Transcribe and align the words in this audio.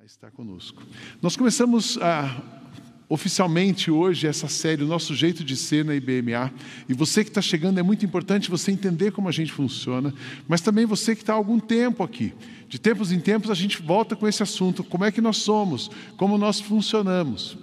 a 0.00 0.06
estar 0.06 0.30
conosco. 0.30 0.82
Nós 1.20 1.36
começamos 1.36 1.98
a, 1.98 2.42
oficialmente 3.06 3.90
hoje 3.90 4.26
essa 4.26 4.48
série, 4.48 4.82
o 4.82 4.86
nosso 4.86 5.14
jeito 5.14 5.44
de 5.44 5.54
ser 5.54 5.84
na 5.84 5.94
IBMA. 5.94 6.50
E 6.88 6.94
você 6.94 7.22
que 7.22 7.28
está 7.28 7.42
chegando, 7.42 7.78
é 7.78 7.82
muito 7.82 8.02
importante 8.02 8.50
você 8.50 8.72
entender 8.72 9.12
como 9.12 9.28
a 9.28 9.32
gente 9.32 9.52
funciona, 9.52 10.14
mas 10.48 10.62
também 10.62 10.86
você 10.86 11.14
que 11.14 11.20
está 11.22 11.34
há 11.34 11.36
algum 11.36 11.60
tempo 11.60 12.02
aqui. 12.02 12.32
De 12.66 12.78
tempos 12.78 13.12
em 13.12 13.20
tempos 13.20 13.50
a 13.50 13.54
gente 13.54 13.82
volta 13.82 14.16
com 14.16 14.26
esse 14.26 14.42
assunto: 14.42 14.82
como 14.82 15.04
é 15.04 15.12
que 15.12 15.20
nós 15.20 15.36
somos, 15.36 15.90
como 16.16 16.38
nós 16.38 16.60
funcionamos. 16.60 17.58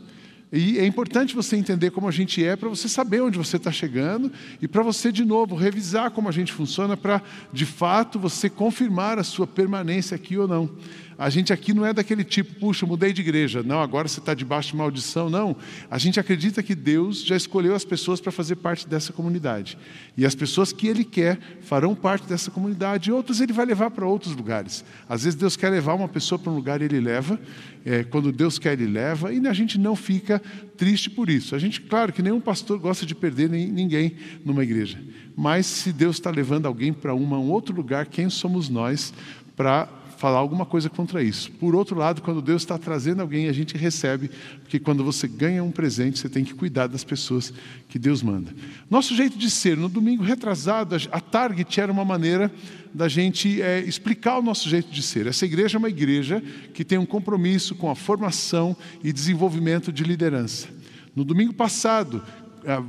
E 0.51 0.79
é 0.79 0.85
importante 0.85 1.35
você 1.35 1.57
entender 1.57 1.91
como 1.91 2.07
a 2.07 2.11
gente 2.11 2.43
é 2.43 2.55
para 2.55 2.69
você 2.69 2.87
saber 2.87 3.21
onde 3.21 3.37
você 3.37 3.57
está 3.57 3.69
chegando 3.69 4.31
e 4.61 4.67
para 4.67 4.81
você, 4.81 5.11
de 5.11 5.25
novo, 5.25 5.55
revisar 5.55 6.11
como 6.11 6.29
a 6.29 6.31
gente 6.31 6.53
funciona 6.53 6.95
para, 6.95 7.21
de 7.51 7.65
fato, 7.65 8.17
você 8.17 8.49
confirmar 8.49 9.19
a 9.19 9.25
sua 9.25 9.45
permanência 9.45 10.15
aqui 10.15 10.37
ou 10.37 10.47
não. 10.47 10.69
A 11.17 11.31
gente 11.31 11.51
aqui 11.51 11.73
não 11.73 11.83
é 11.83 11.91
daquele 11.91 12.23
tipo, 12.23 12.59
puxa, 12.59 12.85
mudei 12.85 13.11
de 13.11 13.21
igreja, 13.21 13.63
não, 13.63 13.81
agora 13.81 14.07
você 14.07 14.19
está 14.19 14.35
debaixo 14.35 14.71
de 14.71 14.77
maldição, 14.77 15.31
não. 15.31 15.55
A 15.89 15.97
gente 15.97 16.19
acredita 16.19 16.61
que 16.61 16.75
Deus 16.75 17.25
já 17.25 17.35
escolheu 17.35 17.73
as 17.73 17.83
pessoas 17.83 18.21
para 18.21 18.31
fazer 18.31 18.57
parte 18.57 18.87
dessa 18.87 19.11
comunidade. 19.11 19.79
E 20.15 20.25
as 20.25 20.35
pessoas 20.35 20.71
que 20.71 20.87
Ele 20.87 21.03
quer 21.03 21.39
farão 21.61 21.95
parte 21.95 22.27
dessa 22.27 22.51
comunidade, 22.51 23.09
e 23.09 23.13
outras 23.13 23.41
Ele 23.41 23.51
vai 23.51 23.65
levar 23.65 23.89
para 23.89 24.05
outros 24.05 24.35
lugares. 24.35 24.85
Às 25.09 25.23
vezes 25.23 25.39
Deus 25.39 25.57
quer 25.57 25.69
levar 25.69 25.95
uma 25.95 26.07
pessoa 26.07 26.37
para 26.37 26.51
um 26.51 26.55
lugar 26.55 26.83
Ele 26.83 26.99
leva, 26.99 27.39
é, 27.83 28.03
quando 28.03 28.31
Deus 28.31 28.59
quer, 28.59 28.73
Ele 28.73 28.85
leva, 28.85 29.33
e 29.33 29.47
a 29.47 29.53
gente 29.53 29.79
não 29.79 29.95
fica 29.95 30.39
triste 30.77 31.09
por 31.09 31.29
isso. 31.29 31.55
A 31.55 31.59
gente, 31.59 31.81
claro 31.81 32.13
que 32.13 32.21
nenhum 32.21 32.39
pastor 32.39 32.77
gosta 32.77 33.07
de 33.07 33.15
perder 33.15 33.49
ninguém 33.49 34.15
numa 34.45 34.63
igreja, 34.63 35.01
mas 35.35 35.65
se 35.65 35.91
Deus 35.91 36.17
está 36.17 36.29
levando 36.29 36.67
alguém 36.67 36.93
para 36.93 37.15
um 37.15 37.49
outro 37.49 37.75
lugar, 37.75 38.05
quem 38.05 38.29
somos 38.29 38.69
nós 38.69 39.13
para 39.55 39.96
falar 40.17 40.39
alguma 40.39 40.65
coisa 40.65 40.89
contra 40.89 41.23
isso. 41.23 41.51
Por 41.53 41.75
outro 41.75 41.97
lado, 41.97 42.21
quando 42.21 42.41
Deus 42.41 42.63
está 42.63 42.77
trazendo 42.77 43.21
alguém, 43.21 43.47
a 43.47 43.53
gente 43.53 43.77
recebe, 43.77 44.29
porque 44.61 44.79
quando 44.79 45.03
você 45.03 45.27
ganha 45.27 45.63
um 45.63 45.71
presente, 45.71 46.19
você 46.19 46.27
tem 46.27 46.43
que 46.43 46.53
cuidar 46.53 46.87
das 46.87 47.03
pessoas 47.03 47.53
que 47.87 47.97
Deus 47.97 48.21
manda. 48.21 48.53
Nosso 48.89 49.15
jeito 49.15 49.37
de 49.37 49.49
ser, 49.49 49.77
no 49.77 49.87
domingo 49.87 50.23
retrasado, 50.23 50.95
a 51.11 51.19
Target 51.21 51.79
era 51.79 51.91
uma 51.91 52.03
maneira 52.03 52.51
da 52.93 53.07
gente 53.07 53.61
é, 53.61 53.79
explicar 53.79 54.39
o 54.39 54.41
nosso 54.41 54.67
jeito 54.67 54.91
de 54.91 55.01
ser. 55.03 55.27
Essa 55.27 55.45
igreja 55.45 55.77
é 55.77 55.79
uma 55.79 55.89
igreja 55.89 56.43
que 56.73 56.83
tem 56.83 56.97
um 56.97 57.05
compromisso 57.05 57.75
com 57.75 57.89
a 57.89 57.95
formação 57.95 58.75
e 59.03 59.13
desenvolvimento 59.13 59.91
de 59.91 60.03
liderança. 60.03 60.67
No 61.15 61.23
domingo 61.23 61.53
passado, 61.53 62.23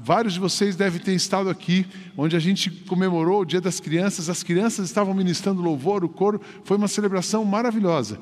vários 0.02 0.34
de 0.34 0.40
vocês 0.40 0.74
devem 0.74 1.00
ter 1.00 1.14
estado 1.14 1.48
aqui, 1.48 1.86
onde 2.16 2.34
a 2.34 2.40
gente 2.40 2.70
comemorou 2.70 3.42
o 3.42 3.44
Dia 3.44 3.60
das 3.60 3.78
Crianças, 3.78 4.28
as 4.28 4.42
crianças 4.42 4.86
estavam 4.86 5.14
ministrando 5.14 5.62
louvor, 5.62 6.04
o 6.04 6.08
coro, 6.08 6.40
foi 6.64 6.76
uma 6.76 6.88
celebração 6.88 7.44
maravilhosa. 7.44 8.18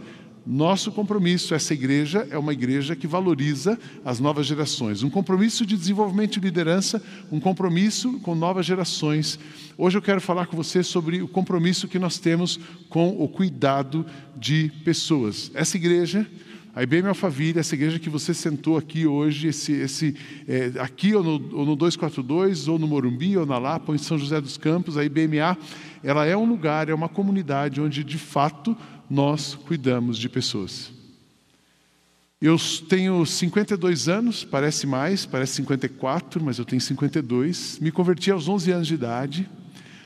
Nosso 0.47 0.93
compromisso, 0.93 1.57
essa 1.57 1.75
igreja 1.75 2.29
é 2.31 2.39
uma 2.39 2.53
igreja 2.53 2.95
que 2.95 3.09
valoriza 3.09 3.77
as 4.05 4.21
novas 4.21 4.47
gerações, 4.47 5.03
um 5.03 5.11
compromisso 5.11 5.67
de 5.67 5.77
desenvolvimento 5.77 6.34
de 6.34 6.41
liderança, 6.41 7.03
um 7.33 7.41
compromisso 7.41 8.21
com 8.21 8.33
novas 8.37 8.65
gerações. 8.65 9.41
Hoje 9.77 9.99
eu 9.99 10.03
quero 10.03 10.21
falar 10.21 10.47
com 10.47 10.57
você 10.57 10.84
sobre 10.84 11.21
o 11.21 11.27
compromisso 11.27 11.89
que 11.89 11.99
nós 11.99 12.19
temos 12.19 12.61
com 12.89 13.09
o 13.21 13.27
cuidado 13.27 14.07
de 14.37 14.71
pessoas. 14.84 15.51
Essa 15.53 15.79
igreja 15.79 16.25
a 16.77 16.82
IBM 16.82 17.08
Alphaville, 17.08 17.58
essa 17.58 17.74
igreja 17.74 17.98
que 17.98 18.10
você 18.10 18.34
sentou 18.34 18.77
aqui 18.77 19.06
hoje, 19.06 19.48
esse, 19.48 19.72
esse, 19.72 20.14
é, 20.46 20.72
aqui 20.78 21.14
ou 21.14 21.24
no, 21.24 21.56
ou 21.56 21.64
no 21.64 21.74
242, 21.74 22.69
ou 22.69 22.78
no 22.78 22.86
Morumbi, 22.86 23.34
ou 23.38 23.46
na 23.46 23.56
Lapa, 23.56 23.86
ou 23.92 23.94
em 23.94 23.98
São 23.98 24.19
José 24.19 24.38
dos 24.42 24.58
Campos, 24.58 24.98
a 24.98 25.02
IBMA, 25.02 25.56
ela 26.04 26.27
é 26.27 26.36
um 26.36 26.44
lugar, 26.44 26.91
é 26.91 26.94
uma 26.94 27.08
comunidade 27.08 27.80
onde 27.80 28.04
de 28.04 28.19
fato 28.19 28.77
nós 29.08 29.54
cuidamos 29.54 30.19
de 30.19 30.28
pessoas. 30.28 30.92
Eu 32.38 32.58
tenho 32.91 33.24
52 33.24 34.06
anos, 34.06 34.44
parece 34.44 34.86
mais, 34.86 35.24
parece 35.24 35.54
54, 35.54 36.44
mas 36.44 36.58
eu 36.58 36.66
tenho 36.66 36.82
52. 36.82 37.78
Me 37.81 37.91
converti 37.91 38.31
aos 38.31 38.50
11 38.50 38.72
anos 38.72 38.86
de 38.86 38.92
idade. 38.92 39.48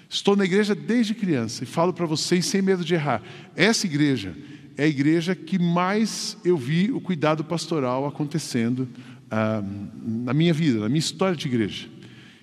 Estou 0.08 0.36
na 0.36 0.44
igreja 0.44 0.76
desde 0.76 1.14
criança 1.14 1.64
e 1.64 1.66
falo 1.66 1.92
para 1.92 2.06
vocês 2.06 2.46
sem 2.46 2.62
medo 2.62 2.84
de 2.84 2.94
errar. 2.94 3.20
Essa 3.56 3.86
igreja 3.86 4.36
é 4.80 4.84
a 4.84 4.88
igreja 4.88 5.34
que 5.34 5.58
mais 5.58 6.38
eu 6.42 6.56
vi 6.56 6.90
o 6.90 7.02
cuidado 7.02 7.44
pastoral 7.44 8.06
acontecendo 8.06 8.88
ah, 9.30 9.62
na 10.02 10.32
minha 10.32 10.54
vida, 10.54 10.80
na 10.80 10.88
minha 10.88 10.98
história 10.98 11.36
de 11.36 11.46
igreja. 11.46 11.86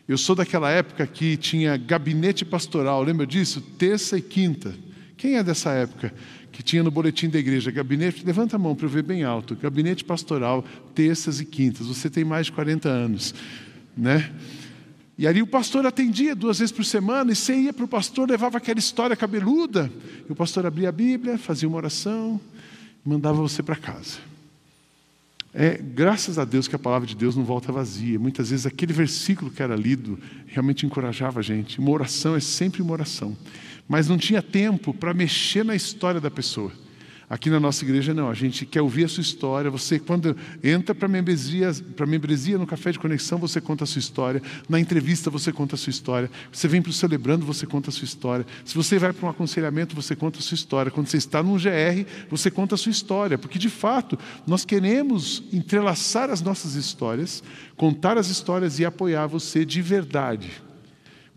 Eu 0.07 0.19
sou 0.19 0.35
daquela 0.35 0.69
época 0.69 1.07
que 1.07 1.35
tinha 1.35 1.75
gabinete 1.77 2.45
pastoral, 2.45 3.01
lembra 3.01 3.25
disso? 3.25 3.59
Terça 3.59 4.19
e 4.19 4.21
quinta. 4.21 4.75
Quem 5.17 5.37
é 5.37 5.43
dessa 5.43 5.71
época 5.71 6.13
que 6.51 6.61
tinha 6.61 6.83
no 6.83 6.91
boletim 6.91 7.27
da 7.27 7.39
igreja 7.39 7.71
gabinete? 7.71 8.23
Levanta 8.23 8.55
a 8.55 8.59
mão 8.59 8.75
para 8.75 8.85
eu 8.85 8.89
ver 8.91 9.01
bem 9.01 9.23
alto. 9.23 9.55
Gabinete 9.55 10.03
pastoral, 10.03 10.63
terças 10.93 11.39
e 11.39 11.45
quintas. 11.45 11.87
Você 11.87 12.07
tem 12.07 12.23
mais 12.23 12.45
de 12.45 12.51
40 12.51 12.87
anos, 12.87 13.33
né? 13.97 14.31
E 15.17 15.25
ali 15.25 15.41
o 15.41 15.47
pastor 15.47 15.85
atendia 15.85 16.35
duas 16.35 16.59
vezes 16.59 16.71
por 16.71 16.85
semana, 16.85 17.31
e 17.31 17.35
você 17.35 17.55
ia 17.55 17.73
para 17.73 17.85
o 17.85 17.87
pastor, 17.87 18.29
levava 18.29 18.57
aquela 18.57 18.77
história 18.77 19.15
cabeluda, 19.15 19.91
e 20.29 20.31
o 20.31 20.35
pastor 20.35 20.65
abria 20.65 20.89
a 20.89 20.91
Bíblia, 20.91 21.37
fazia 21.37 21.67
uma 21.67 21.77
oração, 21.77 22.39
e 23.03 23.09
mandava 23.09 23.41
você 23.41 23.63
para 23.63 23.75
casa. 23.75 24.19
É, 25.59 25.75
graças 25.75 26.37
a 26.37 26.45
Deus 26.45 26.67
que 26.67 26.75
a 26.75 26.79
palavra 26.79 27.07
de 27.07 27.15
Deus 27.15 27.35
não 27.35 27.43
volta 27.43 27.71
vazia. 27.71 28.19
Muitas 28.19 28.51
vezes 28.51 28.67
aquele 28.67 28.93
versículo 28.93 29.49
que 29.49 29.63
era 29.63 29.75
lido 29.75 30.19
realmente 30.45 30.85
encorajava 30.85 31.39
a 31.39 31.43
gente. 31.43 31.79
Uma 31.79 31.89
oração 31.89 32.35
é 32.35 32.39
sempre 32.39 32.83
uma 32.83 32.91
oração. 32.91 33.35
Mas 33.87 34.07
não 34.07 34.19
tinha 34.19 34.39
tempo 34.39 34.93
para 34.93 35.15
mexer 35.15 35.65
na 35.65 35.75
história 35.75 36.21
da 36.21 36.29
pessoa. 36.29 36.71
Aqui 37.29 37.49
na 37.49 37.59
nossa 37.59 37.83
igreja 37.83 38.13
não, 38.13 38.29
a 38.29 38.33
gente 38.33 38.65
quer 38.65 38.81
ouvir 38.81 39.03
a 39.03 39.07
sua 39.09 39.19
história. 39.19 39.69
Você, 39.69 39.99
quando 39.99 40.35
entra 40.63 40.95
para 40.95 41.07
a 41.07 41.09
membresia, 41.09 41.71
membresia 42.07 42.57
no 42.57 42.65
café 42.65 42.89
de 42.93 42.99
conexão, 42.99 43.37
você 43.37 43.59
conta 43.59 43.83
a 43.83 43.87
sua 43.87 43.99
história. 43.99 44.41
Na 44.69 44.79
entrevista, 44.79 45.29
você 45.29 45.51
conta 45.51 45.75
a 45.75 45.77
sua 45.77 45.91
história. 45.91 46.31
Você 46.53 46.69
vem 46.69 46.81
para 46.81 46.89
o 46.89 46.93
celebrando, 46.93 47.45
você 47.45 47.65
conta 47.65 47.89
a 47.89 47.93
sua 47.93 48.05
história. 48.05 48.45
Se 48.63 48.73
você 48.73 48.97
vai 48.97 49.11
para 49.11 49.27
um 49.27 49.29
aconselhamento, 49.29 49.93
você 49.93 50.15
conta 50.15 50.39
a 50.39 50.41
sua 50.41 50.55
história. 50.55 50.89
Quando 50.89 51.07
você 51.07 51.17
está 51.17 51.43
num 51.43 51.57
GR, 51.57 52.05
você 52.29 52.49
conta 52.49 52.75
a 52.75 52.77
sua 52.77 52.91
história. 52.91 53.37
Porque, 53.37 53.59
de 53.59 53.69
fato, 53.69 54.17
nós 54.45 54.63
queremos 54.63 55.43
entrelaçar 55.51 56.29
as 56.29 56.41
nossas 56.41 56.75
histórias, 56.75 57.43
contar 57.75 58.17
as 58.17 58.29
histórias 58.29 58.79
e 58.79 58.85
apoiar 58.85 59.27
você 59.27 59.65
de 59.65 59.81
verdade. 59.81 60.66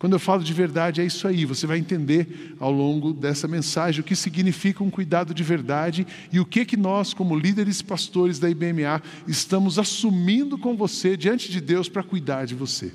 Quando 0.01 0.15
eu 0.15 0.19
falo 0.19 0.43
de 0.43 0.55
verdade, 0.55 1.03
é 1.03 1.05
isso 1.05 1.29
aí. 1.29 1.45
Você 1.45 1.67
vai 1.67 1.77
entender 1.77 2.57
ao 2.59 2.73
longo 2.73 3.13
dessa 3.13 3.47
mensagem 3.47 4.01
o 4.01 4.03
que 4.03 4.17
significa 4.17 4.83
um 4.83 4.89
cuidado 4.89 5.35
de 5.35 5.43
verdade 5.43 6.07
e 6.33 6.41
o 6.41 6.47
que 6.47 6.65
que 6.65 6.75
nós, 6.75 7.13
como 7.13 7.39
líderes 7.39 7.83
pastores 7.83 8.39
da 8.39 8.49
IBMA, 8.49 9.03
estamos 9.29 9.79
assumindo 9.79 10.57
com 10.57 10.75
você 10.75 11.19
diante 11.19 11.53
de 11.53 11.61
Deus 11.61 11.87
para 11.87 12.03
cuidar 12.03 12.47
de 12.47 12.55
você. 12.55 12.95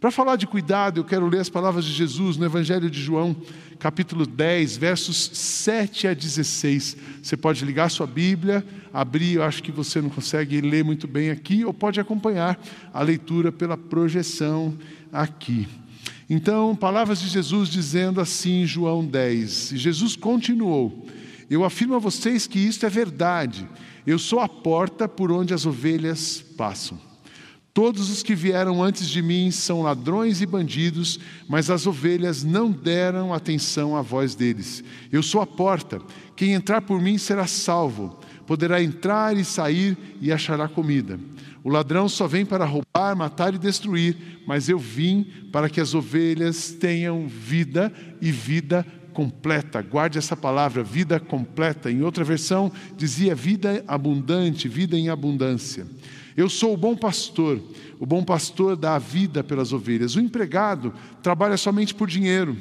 Para 0.00 0.12
falar 0.12 0.36
de 0.36 0.46
cuidado, 0.46 1.00
eu 1.00 1.04
quero 1.04 1.26
ler 1.26 1.40
as 1.40 1.48
palavras 1.48 1.84
de 1.84 1.92
Jesus 1.92 2.36
no 2.36 2.44
Evangelho 2.44 2.88
de 2.88 3.02
João, 3.02 3.34
capítulo 3.80 4.24
10, 4.24 4.76
versos 4.76 5.30
7 5.32 6.06
a 6.06 6.14
16. 6.14 6.96
Você 7.24 7.36
pode 7.36 7.64
ligar 7.64 7.90
sua 7.90 8.06
Bíblia, 8.06 8.64
abrir, 8.92 9.32
eu 9.32 9.42
acho 9.42 9.60
que 9.64 9.72
você 9.72 10.00
não 10.00 10.10
consegue 10.10 10.60
ler 10.60 10.84
muito 10.84 11.08
bem 11.08 11.30
aqui, 11.30 11.64
ou 11.64 11.74
pode 11.74 11.98
acompanhar 11.98 12.56
a 12.94 13.02
leitura 13.02 13.50
pela 13.50 13.76
projeção 13.76 14.78
aqui. 15.12 15.66
Então, 16.28 16.74
palavras 16.74 17.20
de 17.20 17.28
Jesus 17.28 17.68
dizendo 17.68 18.20
assim 18.20 18.62
em 18.62 18.66
João 18.66 19.04
10. 19.04 19.72
E 19.72 19.76
Jesus 19.76 20.16
continuou: 20.16 21.06
Eu 21.48 21.64
afirmo 21.64 21.94
a 21.94 22.00
vocês 22.00 22.46
que 22.46 22.58
isto 22.58 22.84
é 22.84 22.90
verdade. 22.90 23.68
Eu 24.06 24.18
sou 24.18 24.40
a 24.40 24.48
porta 24.48 25.08
por 25.08 25.30
onde 25.30 25.54
as 25.54 25.66
ovelhas 25.66 26.44
passam. 26.56 26.98
Todos 27.76 28.08
os 28.08 28.22
que 28.22 28.34
vieram 28.34 28.82
antes 28.82 29.06
de 29.06 29.20
mim 29.20 29.50
são 29.50 29.82
ladrões 29.82 30.40
e 30.40 30.46
bandidos, 30.46 31.20
mas 31.46 31.68
as 31.68 31.86
ovelhas 31.86 32.42
não 32.42 32.70
deram 32.70 33.34
atenção 33.34 33.94
à 33.94 34.00
voz 34.00 34.34
deles. 34.34 34.82
Eu 35.12 35.22
sou 35.22 35.42
a 35.42 35.46
porta. 35.46 36.00
Quem 36.34 36.54
entrar 36.54 36.80
por 36.80 37.00
mim 37.02 37.18
será 37.18 37.46
salvo. 37.46 38.18
Poderá 38.46 38.82
entrar 38.82 39.36
e 39.36 39.44
sair 39.44 39.96
e 40.20 40.32
achará 40.32 40.68
comida. 40.68 41.18
O 41.64 41.68
ladrão 41.68 42.08
só 42.08 42.26
vem 42.28 42.46
para 42.46 42.64
roubar, 42.64 43.16
matar 43.16 43.52
e 43.52 43.58
destruir, 43.58 44.16
mas 44.46 44.68
eu 44.68 44.78
vim 44.78 45.26
para 45.50 45.68
que 45.68 45.80
as 45.80 45.94
ovelhas 45.94 46.70
tenham 46.70 47.26
vida 47.26 47.92
e 48.20 48.30
vida 48.30 48.86
completa. 49.12 49.82
Guarde 49.82 50.18
essa 50.18 50.36
palavra, 50.36 50.84
vida 50.84 51.18
completa. 51.18 51.90
Em 51.90 52.02
outra 52.02 52.22
versão, 52.22 52.70
dizia 52.96 53.34
vida 53.34 53.82
abundante, 53.88 54.68
vida 54.68 54.96
em 54.96 55.08
abundância. 55.08 55.86
Eu 56.36 56.50
sou 56.50 56.74
o 56.74 56.76
bom 56.76 56.94
pastor. 56.94 57.60
O 57.98 58.04
bom 58.04 58.22
pastor 58.22 58.76
dá 58.76 58.94
a 58.94 58.98
vida 58.98 59.42
pelas 59.42 59.72
ovelhas. 59.72 60.14
O 60.14 60.20
empregado 60.20 60.92
trabalha 61.22 61.56
somente 61.56 61.94
por 61.94 62.06
dinheiro. 62.06 62.56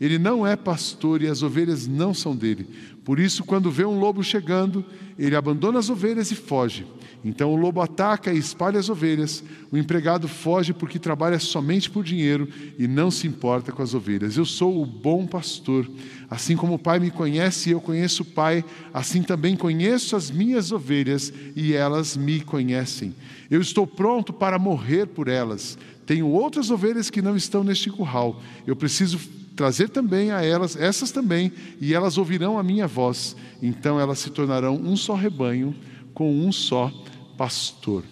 Ele 0.00 0.18
não 0.18 0.46
é 0.46 0.56
pastor 0.56 1.20
e 1.20 1.26
as 1.26 1.42
ovelhas 1.42 1.86
não 1.86 2.14
são 2.14 2.34
dele. 2.34 2.66
Por 3.04 3.18
isso, 3.18 3.44
quando 3.44 3.70
vê 3.70 3.84
um 3.84 3.98
lobo 3.98 4.22
chegando, 4.22 4.84
ele 5.18 5.34
abandona 5.34 5.78
as 5.78 5.88
ovelhas 5.88 6.30
e 6.30 6.34
foge. 6.34 6.86
Então 7.24 7.52
o 7.52 7.56
lobo 7.56 7.80
ataca 7.80 8.32
e 8.32 8.38
espalha 8.38 8.78
as 8.78 8.88
ovelhas. 8.88 9.44
O 9.70 9.76
empregado 9.76 10.26
foge 10.26 10.72
porque 10.72 10.98
trabalha 10.98 11.38
somente 11.38 11.90
por 11.90 12.02
dinheiro 12.02 12.48
e 12.78 12.88
não 12.88 13.10
se 13.10 13.26
importa 13.26 13.72
com 13.72 13.82
as 13.82 13.94
ovelhas. 13.94 14.36
Eu 14.36 14.44
sou 14.44 14.82
o 14.82 14.86
bom 14.86 15.26
pastor. 15.26 15.90
Assim 16.30 16.56
como 16.56 16.74
o 16.74 16.78
Pai 16.78 16.98
me 16.98 17.10
conhece 17.10 17.68
e 17.68 17.72
eu 17.72 17.80
conheço 17.80 18.22
o 18.22 18.26
Pai, 18.26 18.64
assim 18.92 19.22
também 19.22 19.56
conheço 19.56 20.16
as 20.16 20.30
minhas 20.30 20.72
ovelhas 20.72 21.32
e 21.54 21.74
elas 21.74 22.16
me 22.16 22.40
conhecem. 22.40 23.14
Eu 23.50 23.60
estou 23.60 23.86
pronto 23.86 24.32
para 24.32 24.58
morrer 24.58 25.06
por 25.06 25.28
elas. 25.28 25.76
Tenho 26.06 26.26
outras 26.26 26.70
ovelhas 26.70 27.10
que 27.10 27.20
não 27.20 27.36
estão 27.36 27.62
neste 27.62 27.90
curral. 27.90 28.40
Eu 28.66 28.74
preciso 28.74 29.18
trazer 29.56 29.88
também 29.88 30.30
a 30.30 30.42
elas, 30.42 30.76
essas 30.76 31.10
também, 31.10 31.52
e 31.80 31.94
elas 31.94 32.18
ouvirão 32.18 32.58
a 32.58 32.62
minha 32.62 32.86
voz. 32.86 33.36
Então 33.62 33.98
elas 33.98 34.18
se 34.18 34.30
tornarão 34.30 34.76
um 34.76 34.96
só 34.96 35.14
rebanho 35.14 35.74
com 36.14 36.32
um 36.32 36.52
só 36.52 36.92
pastor. 37.36 38.04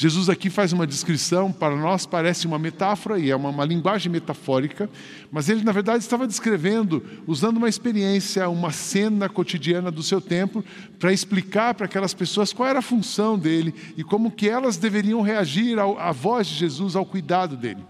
Jesus 0.00 0.28
aqui 0.28 0.48
faz 0.48 0.72
uma 0.72 0.86
descrição, 0.86 1.50
para 1.50 1.74
nós 1.74 2.06
parece 2.06 2.46
uma 2.46 2.56
metáfora 2.56 3.18
e 3.18 3.32
é 3.32 3.34
uma, 3.34 3.48
uma, 3.48 3.64
linguagem 3.64 4.12
metafórica, 4.12 4.88
mas 5.28 5.48
ele, 5.48 5.64
na 5.64 5.72
verdade, 5.72 5.98
estava 5.98 6.24
descrevendo, 6.24 7.04
usando 7.26 7.56
uma 7.56 7.68
experiência, 7.68 8.48
uma 8.48 8.70
cena 8.70 9.28
cotidiana 9.28 9.90
do 9.90 10.00
seu 10.00 10.20
tempo, 10.20 10.64
para 11.00 11.12
explicar 11.12 11.74
para 11.74 11.86
aquelas 11.86 12.14
pessoas 12.14 12.52
qual 12.52 12.68
era 12.68 12.78
a 12.78 12.82
função 12.82 13.36
dele 13.36 13.74
e 13.96 14.04
como 14.04 14.30
que 14.30 14.48
elas 14.48 14.76
deveriam 14.76 15.20
reagir 15.20 15.80
ao, 15.80 15.98
à 15.98 16.12
voz 16.12 16.46
de 16.46 16.54
Jesus, 16.54 16.94
ao 16.94 17.04
cuidado 17.04 17.56
dele. 17.56 17.84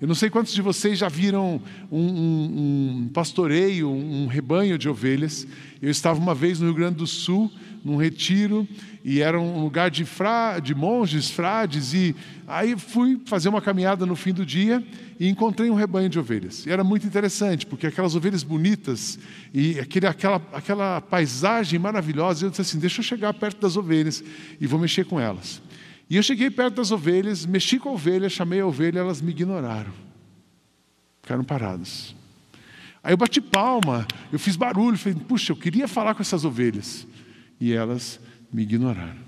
Eu 0.00 0.08
não 0.08 0.14
sei 0.14 0.30
quantos 0.30 0.54
de 0.54 0.62
vocês 0.62 0.98
já 0.98 1.08
viram 1.08 1.60
um, 1.92 2.00
um, 2.00 3.02
um 3.02 3.08
pastoreio, 3.12 3.90
um 3.90 4.26
rebanho 4.26 4.78
de 4.78 4.88
ovelhas. 4.88 5.46
Eu 5.82 5.90
estava 5.90 6.18
uma 6.18 6.34
vez 6.34 6.58
no 6.58 6.66
Rio 6.66 6.74
Grande 6.74 6.96
do 6.96 7.06
Sul, 7.06 7.52
num 7.84 7.96
retiro, 7.96 8.66
e 9.04 9.20
era 9.20 9.38
um 9.38 9.62
lugar 9.62 9.90
de, 9.90 10.06
fra, 10.06 10.58
de 10.58 10.74
monges, 10.74 11.30
frades, 11.30 11.92
e 11.92 12.14
aí 12.46 12.76
fui 12.78 13.20
fazer 13.26 13.48
uma 13.48 13.60
caminhada 13.60 14.04
no 14.06 14.16
fim 14.16 14.32
do 14.32 14.44
dia 14.44 14.82
e 15.18 15.28
encontrei 15.28 15.70
um 15.70 15.74
rebanho 15.74 16.08
de 16.08 16.18
ovelhas. 16.18 16.64
E 16.64 16.70
era 16.70 16.82
muito 16.82 17.06
interessante, 17.06 17.66
porque 17.66 17.86
aquelas 17.86 18.14
ovelhas 18.14 18.42
bonitas 18.42 19.18
e 19.52 19.78
aquele, 19.78 20.06
aquela, 20.06 20.40
aquela 20.52 21.00
paisagem 21.00 21.78
maravilhosa, 21.78 22.46
eu 22.46 22.50
disse 22.50 22.62
assim: 22.62 22.78
deixa 22.78 23.00
eu 23.00 23.04
chegar 23.04 23.34
perto 23.34 23.60
das 23.60 23.76
ovelhas 23.76 24.24
e 24.58 24.66
vou 24.66 24.80
mexer 24.80 25.04
com 25.04 25.20
elas. 25.20 25.60
E 26.10 26.16
eu 26.16 26.22
cheguei 26.24 26.50
perto 26.50 26.74
das 26.74 26.90
ovelhas, 26.90 27.46
mexi 27.46 27.78
com 27.78 27.90
a 27.90 27.92
ovelha, 27.92 28.28
chamei 28.28 28.60
a 28.60 28.66
ovelha, 28.66 28.98
elas 28.98 29.22
me 29.22 29.30
ignoraram. 29.30 29.92
Ficaram 31.22 31.44
paradas. 31.44 32.16
Aí 33.00 33.12
eu 33.12 33.16
bati 33.16 33.40
palma, 33.40 34.08
eu 34.32 34.38
fiz 34.38 34.56
barulho, 34.56 34.98
falei, 34.98 35.16
puxa, 35.28 35.52
eu 35.52 35.56
queria 35.56 35.86
falar 35.86 36.16
com 36.16 36.20
essas 36.20 36.44
ovelhas. 36.44 37.06
E 37.60 37.72
elas 37.72 38.18
me 38.52 38.62
ignoraram. 38.62 39.20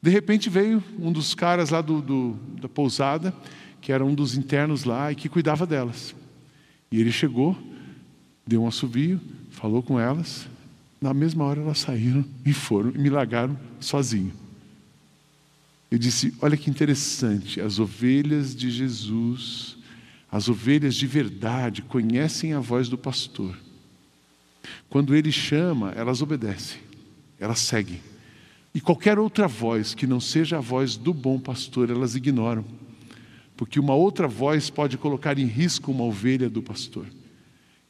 De 0.00 0.08
repente 0.08 0.48
veio 0.48 0.82
um 0.98 1.12
dos 1.12 1.34
caras 1.34 1.68
lá 1.68 1.82
do, 1.82 2.00
do, 2.00 2.38
da 2.58 2.70
pousada, 2.70 3.34
que 3.78 3.92
era 3.92 4.02
um 4.02 4.14
dos 4.14 4.34
internos 4.34 4.84
lá 4.84 5.12
e 5.12 5.14
que 5.14 5.28
cuidava 5.28 5.66
delas. 5.66 6.14
E 6.90 7.00
ele 7.00 7.12
chegou, 7.12 7.56
deu 8.46 8.62
um 8.62 8.66
assobio, 8.66 9.20
falou 9.50 9.82
com 9.82 10.00
elas. 10.00 10.48
Na 10.98 11.12
mesma 11.12 11.44
hora 11.44 11.60
elas 11.60 11.80
saíram 11.80 12.24
e 12.46 12.52
foram 12.54 12.92
e 12.92 12.98
me 12.98 13.10
largaram 13.10 13.58
sozinho. 13.78 14.32
Eu 15.92 15.98
disse: 15.98 16.32
olha 16.40 16.56
que 16.56 16.70
interessante, 16.70 17.60
as 17.60 17.78
ovelhas 17.78 18.56
de 18.56 18.70
Jesus, 18.70 19.76
as 20.30 20.48
ovelhas 20.48 20.94
de 20.94 21.06
verdade, 21.06 21.82
conhecem 21.82 22.54
a 22.54 22.60
voz 22.60 22.88
do 22.88 22.96
pastor. 22.96 23.54
Quando 24.88 25.14
ele 25.14 25.30
chama, 25.30 25.90
elas 25.90 26.22
obedecem, 26.22 26.80
elas 27.38 27.58
seguem. 27.58 28.00
E 28.74 28.80
qualquer 28.80 29.18
outra 29.18 29.46
voz 29.46 29.94
que 29.94 30.06
não 30.06 30.18
seja 30.18 30.56
a 30.56 30.60
voz 30.60 30.96
do 30.96 31.12
bom 31.12 31.38
pastor, 31.38 31.90
elas 31.90 32.14
ignoram, 32.14 32.64
porque 33.54 33.78
uma 33.78 33.94
outra 33.94 34.26
voz 34.26 34.70
pode 34.70 34.96
colocar 34.96 35.38
em 35.38 35.44
risco 35.44 35.92
uma 35.92 36.04
ovelha 36.04 36.48
do 36.48 36.62
pastor. 36.62 37.04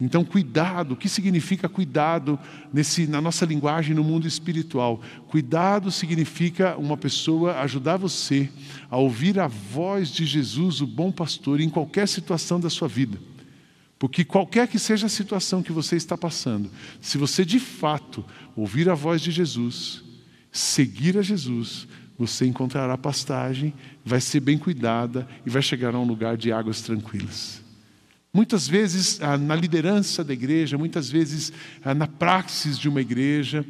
Então, 0.01 0.25
cuidado, 0.25 0.95
o 0.95 0.97
que 0.97 1.09
significa 1.09 1.69
cuidado 1.69 2.39
nesse, 2.73 3.07
na 3.07 3.21
nossa 3.21 3.45
linguagem 3.47 3.95
no 3.95 4.03
mundo 4.03 4.27
espiritual? 4.27 5.01
Cuidado 5.29 5.93
significa 5.93 6.77
uma 6.77 6.97
pessoa 6.97 7.61
ajudar 7.61 7.99
você 7.99 8.51
a 8.91 8.97
ouvir 8.97 9.39
a 9.39 9.47
voz 9.47 10.09
de 10.09 10.27
Jesus, 10.27 10.81
o 10.81 10.87
bom 10.87 11.13
pastor, 11.13 11.61
em 11.61 11.71
qualquer 11.71 12.09
situação 12.09 12.59
da 12.59 12.69
sua 12.69 12.89
vida. 12.89 13.17
Porque 13.97 14.25
qualquer 14.25 14.67
que 14.67 14.81
seja 14.81 15.07
a 15.07 15.09
situação 15.09 15.63
que 15.63 15.71
você 15.71 15.95
está 15.95 16.19
passando, 16.19 16.69
se 17.01 17.17
você 17.17 17.45
de 17.45 17.61
fato 17.61 18.25
ouvir 18.57 18.91
a 18.91 18.95
voz 18.95 19.21
de 19.21 19.31
Jesus, 19.31 20.03
seguir 20.51 21.17
a 21.17 21.23
Jesus, 21.23 21.87
você 22.19 22.45
encontrará 22.45 22.99
pastagem, 22.99 23.73
vai 24.05 24.21
ser 24.21 24.41
bem 24.41 24.59
cuidada 24.59 25.29
e 25.47 25.51
vai 25.51 25.63
chegar 25.63 25.95
a 25.95 26.01
um 26.01 26.05
lugar 26.05 26.37
de 26.37 26.51
águas 26.51 26.81
tranquilas. 26.81 27.62
Muitas 28.35 28.67
vezes 28.67 29.21
ah, 29.21 29.37
na 29.37 29.55
liderança 29.55 30.25
da 30.25 30.33
igreja, 30.33 30.79
muitas 30.79 31.11
vezes 31.11 31.53
ah, 31.85 31.95
na 31.95 32.07
praxis 32.07 32.79
de 32.79 32.89
uma 32.89 33.03
igreja, 33.03 33.63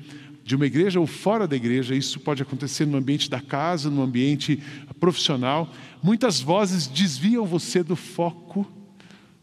de 0.45 0.55
uma 0.55 0.67
igreja 0.67 1.01
ou 1.01 1.07
fora 1.07 1.49
da 1.49 1.57
igreja, 1.57 1.97
isso 1.97 2.21
pode 2.21 2.43
acontecer 2.43 2.87
no 2.87 2.97
ambiente 2.97 3.29
da 3.29 3.41
casa, 3.41 3.91
no 3.91 4.03
ambiente 4.03 4.63
profissional. 5.01 5.69
Muitas 6.01 6.41
vozes 6.41 6.87
desviam 6.87 7.45
você 7.45 7.83
do 7.83 7.97
foco 7.97 8.65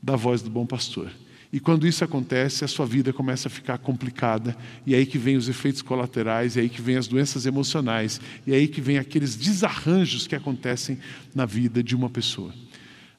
da 0.01 0.15
voz 0.15 0.41
do 0.41 0.49
bom 0.49 0.65
pastor. 0.65 1.11
E 1.51 1.59
quando 1.59 1.85
isso 1.85 2.01
acontece, 2.01 2.63
a 2.63 2.67
sua 2.67 2.85
vida 2.85 3.11
começa 3.11 3.49
a 3.49 3.51
ficar 3.51 3.77
complicada, 3.79 4.55
e 4.85 4.93
é 4.93 4.99
aí 4.99 5.05
que 5.05 5.17
vem 5.17 5.35
os 5.35 5.49
efeitos 5.49 5.81
colaterais, 5.81 6.55
e 6.55 6.59
é 6.59 6.61
aí 6.61 6.69
que 6.69 6.81
vem 6.81 6.95
as 6.95 7.07
doenças 7.07 7.45
emocionais, 7.45 8.21
e 8.45 8.53
é 8.53 8.55
aí 8.55 8.67
que 8.67 8.79
vem 8.79 8.99
aqueles 8.99 9.35
desarranjos 9.35 10.27
que 10.27 10.35
acontecem 10.35 10.99
na 11.33 11.45
vida 11.45 11.83
de 11.83 11.95
uma 11.95 12.09
pessoa. 12.09 12.53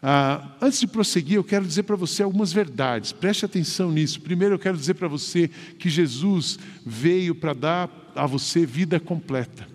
Ah, 0.02 0.56
antes 0.62 0.80
de 0.80 0.86
prosseguir, 0.86 1.36
eu 1.36 1.44
quero 1.44 1.66
dizer 1.66 1.82
para 1.82 1.96
você 1.96 2.22
algumas 2.22 2.52
verdades, 2.52 3.12
preste 3.12 3.44
atenção 3.44 3.92
nisso. 3.92 4.20
Primeiro, 4.20 4.54
eu 4.54 4.58
quero 4.58 4.76
dizer 4.76 4.94
para 4.94 5.08
você 5.08 5.48
que 5.78 5.90
Jesus 5.90 6.58
veio 6.84 7.34
para 7.34 7.52
dar 7.52 8.12
a 8.14 8.26
você 8.26 8.64
vida 8.64 8.98
completa. 8.98 9.68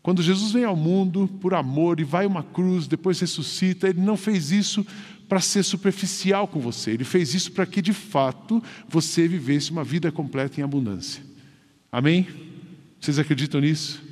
Quando 0.00 0.22
Jesus 0.22 0.52
vem 0.52 0.64
ao 0.64 0.76
mundo 0.76 1.26
por 1.40 1.54
amor 1.54 1.98
e 1.98 2.04
vai 2.04 2.26
uma 2.26 2.42
cruz, 2.42 2.86
depois 2.86 3.18
ressuscita, 3.18 3.88
ele 3.88 4.00
não 4.00 4.16
fez 4.16 4.52
isso 4.52 4.86
para 5.28 5.40
ser 5.40 5.62
superficial 5.62 6.46
com 6.46 6.60
você, 6.60 6.90
ele 6.90 7.04
fez 7.04 7.34
isso 7.34 7.50
para 7.50 7.64
que 7.64 7.80
de 7.80 7.94
fato 7.94 8.62
você 8.86 9.26
vivesse 9.26 9.70
uma 9.70 9.82
vida 9.82 10.12
completa 10.12 10.60
em 10.60 10.62
abundância. 10.62 11.22
Amém? 11.90 12.28
Vocês 13.00 13.18
acreditam 13.18 13.60
nisso? 13.60 14.03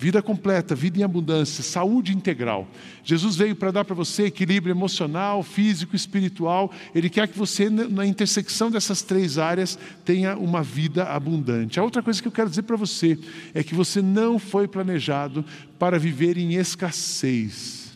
Vida 0.00 0.22
completa, 0.22 0.74
vida 0.74 0.98
em 0.98 1.02
abundância, 1.02 1.62
saúde 1.62 2.16
integral. 2.16 2.66
Jesus 3.04 3.36
veio 3.36 3.54
para 3.54 3.70
dar 3.70 3.84
para 3.84 3.94
você 3.94 4.22
equilíbrio 4.24 4.72
emocional, 4.72 5.42
físico, 5.42 5.94
espiritual. 5.94 6.72
Ele 6.94 7.10
quer 7.10 7.28
que 7.28 7.36
você, 7.36 7.68
na 7.68 8.06
intersecção 8.06 8.70
dessas 8.70 9.02
três 9.02 9.36
áreas, 9.36 9.78
tenha 10.02 10.38
uma 10.38 10.62
vida 10.62 11.04
abundante. 11.04 11.78
A 11.78 11.82
outra 11.82 12.02
coisa 12.02 12.22
que 12.22 12.26
eu 12.26 12.32
quero 12.32 12.48
dizer 12.48 12.62
para 12.62 12.76
você 12.76 13.18
é 13.52 13.62
que 13.62 13.74
você 13.74 14.00
não 14.00 14.38
foi 14.38 14.66
planejado 14.66 15.44
para 15.78 15.98
viver 15.98 16.38
em 16.38 16.54
escassez. 16.54 17.90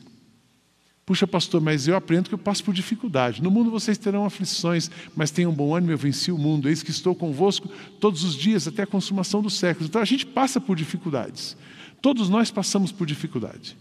Puxa, 1.07 1.27
pastor, 1.27 1.63
mas 1.63 1.89
eu 1.89 1.97
aprendo 1.97 2.29
que 2.29 2.35
eu 2.35 2.39
passo 2.39 2.63
por 2.63 2.75
dificuldade. 2.75 3.43
No 3.43 3.51
mundo 3.51 3.71
vocês 3.71 3.97
terão 3.97 4.27
aflições, 4.27 4.91
mas 5.17 5.31
tenham 5.31 5.53
bom 5.53 5.75
ânimo, 5.75 5.93
eu 5.93 5.99
venci 5.99 6.31
o 6.31 6.37
mundo. 6.37 6.69
Eis 6.69 6.83
que 6.83 6.91
estou 6.91 7.15
convosco 7.15 7.67
todos 7.99 8.25
os 8.25 8.37
dias 8.37 8.69
até 8.69 8.83
a 8.83 8.87
consumação 8.87 9.41
dos 9.41 9.55
séculos. 9.55 9.89
Então 9.89 10.03
a 10.03 10.05
gente 10.05 10.27
passa 10.27 10.61
por 10.61 10.77
dificuldades. 10.77 11.57
Todos 12.05 12.29
nós 12.29 12.51
passamos 12.51 12.93
por 12.93 13.07
dificuldade, 13.07 13.79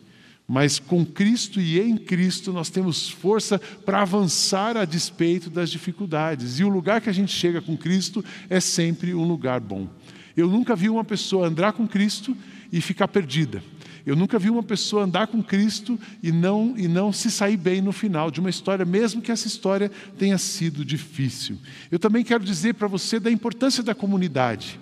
mas 0.47 0.79
com 0.79 1.05
Cristo 1.05 1.59
e 1.59 1.77
em 1.77 1.97
Cristo 1.97 2.53
nós 2.53 2.69
temos 2.69 3.09
força 3.09 3.59
para 3.59 4.01
avançar 4.01 4.77
a 4.77 4.85
despeito 4.85 5.49
das 5.49 5.69
dificuldades. 5.69 6.57
E 6.57 6.63
o 6.63 6.69
lugar 6.69 7.01
que 7.01 7.09
a 7.09 7.13
gente 7.13 7.33
chega 7.33 7.61
com 7.61 7.75
Cristo 7.75 8.23
é 8.49 8.61
sempre 8.61 9.13
um 9.13 9.27
lugar 9.27 9.59
bom. 9.59 9.89
Eu 10.37 10.47
nunca 10.47 10.73
vi 10.73 10.89
uma 10.89 11.03
pessoa 11.03 11.47
andar 11.47 11.73
com 11.73 11.85
Cristo 11.85 12.33
e 12.71 12.79
ficar 12.79 13.09
perdida. 13.09 13.61
Eu 14.05 14.15
nunca 14.15 14.39
vi 14.39 14.49
uma 14.49 14.63
pessoa 14.63 15.03
andar 15.03 15.27
com 15.27 15.43
Cristo 15.43 15.99
e 16.23 16.31
não, 16.31 16.75
e 16.77 16.87
não 16.87 17.11
se 17.11 17.29
sair 17.29 17.57
bem 17.57 17.81
no 17.81 17.91
final 17.91 18.31
de 18.31 18.39
uma 18.39 18.49
história, 18.49 18.85
mesmo 18.85 19.21
que 19.21 19.33
essa 19.33 19.47
história 19.47 19.91
tenha 20.17 20.37
sido 20.37 20.85
difícil. 20.85 21.57
Eu 21.91 21.99
também 21.99 22.23
quero 22.23 22.45
dizer 22.45 22.75
para 22.75 22.87
você 22.87 23.19
da 23.19 23.29
importância 23.29 23.83
da 23.83 23.93
comunidade 23.93 24.79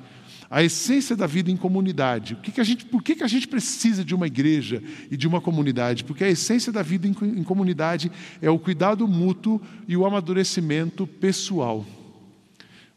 a 0.52 0.62
essência 0.62 1.16
da 1.16 1.26
vida 1.26 1.50
em 1.50 1.56
comunidade. 1.56 2.34
O 2.34 2.38
que 2.38 2.52
que 2.52 2.60
a 2.60 2.64
gente, 2.66 2.84
por 2.84 3.02
que, 3.02 3.16
que 3.16 3.24
a 3.24 3.28
gente 3.28 3.48
precisa 3.48 4.04
de 4.04 4.14
uma 4.14 4.28
igreja 4.28 4.84
e 5.10 5.16
de 5.16 5.26
uma 5.26 5.40
comunidade? 5.40 6.04
Porque 6.04 6.26
a 6.26 6.30
essência 6.30 6.74
da 6.74 6.84
vida 6.84 7.08
em, 7.08 7.16
em 7.40 7.44
comunidade 7.44 8.12
é 8.42 8.50
o 8.50 8.60
cuidado 8.60 9.08
mútuo 9.08 9.62
e 9.88 9.96
o 9.96 10.06
amadurecimento 10.06 11.08
pessoal. 11.08 11.86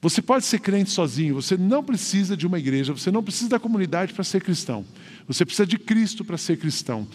Você 0.02 0.20
pode 0.20 0.44
ser 0.44 0.58
crente 0.58 0.90
sozinho, 0.90 1.36
você 1.36 1.56
não 1.56 1.82
precisa 1.82 2.36
de 2.36 2.44
uma 2.44 2.58
igreja, 2.58 2.92
você 2.92 3.10
não 3.10 3.22
precisa 3.22 3.50
da 3.50 3.58
comunidade 3.60 4.12
para 4.12 4.24
ser 4.24 4.42
cristão. 4.42 4.84
Você 5.26 5.46
precisa 5.46 5.64
de 5.64 5.78
Cristo 5.78 6.24
para 6.24 6.36
ser 6.36 6.58
cristão. 6.58 7.06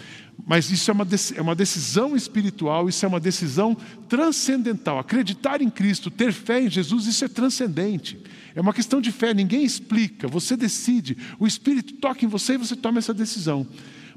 Mas 0.48 0.72
isso 0.72 0.90
é 0.90 0.94
uma, 0.94 1.08
é 1.36 1.42
uma 1.42 1.54
decisão 1.54 2.16
espiritual, 2.16 2.88
isso 2.88 3.06
é 3.06 3.08
uma 3.08 3.20
decisão 3.20 3.76
transcendental. 4.08 4.98
Acreditar 4.98 5.62
em 5.62 5.70
Cristo, 5.70 6.10
ter 6.10 6.32
fé 6.32 6.62
em 6.62 6.70
Jesus, 6.70 7.06
isso 7.06 7.26
é 7.26 7.28
transcendente. 7.28 8.18
É 8.56 8.62
uma 8.62 8.74
questão 8.74 9.00
de 9.00 9.12
fé, 9.12 9.34
ninguém 9.34 9.64
explica, 9.64 10.28
você 10.28 10.58
decide. 10.58 11.18
O 11.40 11.46
Espírito 11.46 11.94
toca 11.96 12.26
em 12.26 12.28
você 12.28 12.54
e 12.54 12.58
você 12.58 12.76
toma 12.76 13.00
essa 13.00 13.14
decisão. 13.14 13.68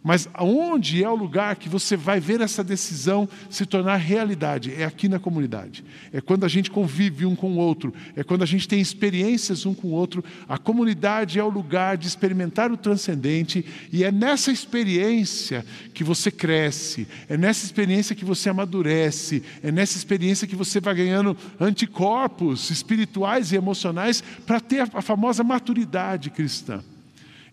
Mas 0.03 0.29
aonde 0.35 1.03
é 1.03 1.09
o 1.09 1.15
lugar 1.15 1.55
que 1.55 1.69
você 1.69 1.97
vai 1.97 2.19
ver 2.19 2.41
essa 2.41 2.65
decisão 2.65 3.29
se 3.49 3.65
tornar 3.65 3.97
realidade? 3.97 4.75
É 4.75 4.85
aqui 4.85 5.09
na 5.09 5.21
comunidade. 5.21 5.85
É 6.13 6.21
quando 6.21 6.45
a 6.45 6.49
gente 6.49 6.73
convive 6.73 7.25
um 7.25 7.37
com 7.37 7.53
o 7.53 7.57
outro, 7.57 7.95
é 8.17 8.25
quando 8.25 8.43
a 8.43 8.47
gente 8.47 8.67
tem 8.67 8.81
experiências 8.81 9.65
um 9.65 9.73
com 9.73 9.89
o 9.89 9.93
outro. 9.93 10.25
A 10.49 10.59
comunidade 10.59 11.39
é 11.39 11.45
o 11.45 11.49
lugar 11.49 11.97
de 11.97 12.09
experimentar 12.09 12.73
o 12.73 12.77
transcendente 12.77 13.65
e 13.93 14.03
é 14.03 14.11
nessa 14.11 14.51
experiência 14.51 15.65
que 15.95 16.03
você 16.03 16.33
cresce, 16.33 17.07
é 17.29 17.37
nessa 17.37 17.65
experiência 17.65 18.17
que 18.17 18.25
você 18.25 18.49
amadurece, 18.49 19.45
é 19.63 19.71
nessa 19.71 19.97
experiência 19.97 20.49
que 20.49 20.57
você 20.57 20.81
vai 20.81 20.97
ganhando 20.97 21.37
anticorpos 21.61 22.71
espirituais 22.71 23.53
e 23.53 23.57
emocionais 23.57 24.21
para 24.45 24.59
ter 24.59 24.81
a 24.93 25.01
famosa 25.01 25.45
maturidade 25.45 26.29
cristã. 26.29 26.83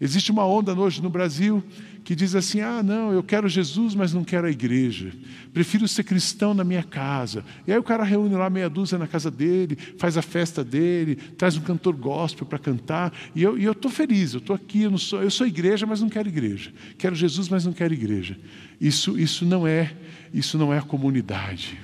Existe 0.02 0.32
uma 0.32 0.48
onda 0.48 0.74
hoje 0.74 1.02
no 1.02 1.10
Brasil 1.10 1.64
que 2.10 2.16
diz 2.16 2.34
assim: 2.34 2.60
ah, 2.60 2.82
não, 2.82 3.14
eu 3.14 3.22
quero 3.22 3.48
Jesus, 3.48 3.94
mas 3.94 4.12
não 4.12 4.24
quero 4.24 4.48
a 4.48 4.50
igreja. 4.50 5.14
Prefiro 5.54 5.88
ser 5.88 6.04
cristão 6.04 6.56
na 6.56 6.64
minha 6.64 6.82
casa. 6.82 7.46
E 7.68 7.72
aí 7.72 7.78
o 7.78 7.84
cara 7.84 8.04
reúne 8.04 8.34
lá 8.34 8.50
meia 8.50 8.68
dúzia 8.68 8.98
na 8.98 9.06
casa 9.06 9.30
dele, 9.30 9.78
faz 9.96 10.18
a 10.18 10.24
festa 10.24 10.64
dele, 10.64 11.16
traz 11.16 11.56
um 11.56 11.62
cantor 11.62 11.96
gospel 11.96 12.48
para 12.48 12.58
cantar. 12.58 13.14
E 13.36 13.44
eu 13.44 13.72
estou 13.72 13.92
feliz, 13.92 14.34
eu 14.34 14.40
estou 14.40 14.56
aqui, 14.56 14.82
eu, 14.82 14.98
sou, 14.98 15.22
eu 15.22 15.30
sou 15.30 15.46
igreja, 15.46 15.86
mas 15.86 16.02
não 16.02 16.10
quero 16.10 16.28
igreja. 16.28 16.74
Quero 16.98 17.14
Jesus, 17.14 17.48
mas 17.48 17.64
não 17.64 17.74
quero 17.74 17.94
igreja. 17.94 18.36
Isso, 18.82 19.16
isso, 19.16 19.46
não, 19.46 19.68
é, 19.68 19.94
isso 20.34 20.58
não 20.58 20.74
é 20.74 20.80
a 20.80 20.82
comunidade. 20.82 21.78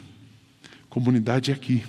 Comunidade 0.89 1.51
é 1.51 1.53
aqui 1.53 1.84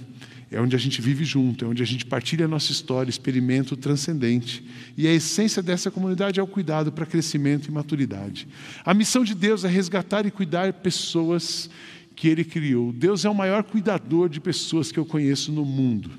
é 0.50 0.60
onde 0.60 0.76
a 0.76 0.78
gente 0.78 1.00
vive 1.02 1.24
junto, 1.24 1.64
é 1.64 1.68
onde 1.68 1.82
a 1.82 1.86
gente 1.86 2.06
partilha 2.06 2.44
a 2.44 2.48
nossa 2.48 2.70
história, 2.70 3.10
experimenta 3.10 3.74
o 3.74 3.76
transcendente. 3.76 4.64
E 4.96 5.08
a 5.08 5.12
essência 5.12 5.62
dessa 5.62 5.90
comunidade 5.90 6.38
é 6.38 6.42
o 6.42 6.46
cuidado 6.46 6.92
para 6.92 7.04
crescimento 7.04 7.66
e 7.66 7.72
maturidade. 7.72 8.46
A 8.84 8.94
missão 8.94 9.24
de 9.24 9.34
Deus 9.34 9.64
é 9.64 9.68
resgatar 9.68 10.24
e 10.24 10.30
cuidar 10.30 10.72
pessoas 10.74 11.68
que 12.14 12.28
Ele 12.28 12.44
criou. 12.44 12.92
Deus 12.92 13.24
é 13.24 13.30
o 13.30 13.34
maior 13.34 13.64
cuidador 13.64 14.28
de 14.28 14.40
pessoas 14.40 14.92
que 14.92 14.98
eu 14.98 15.04
conheço 15.04 15.50
no 15.50 15.64
mundo. 15.64 16.10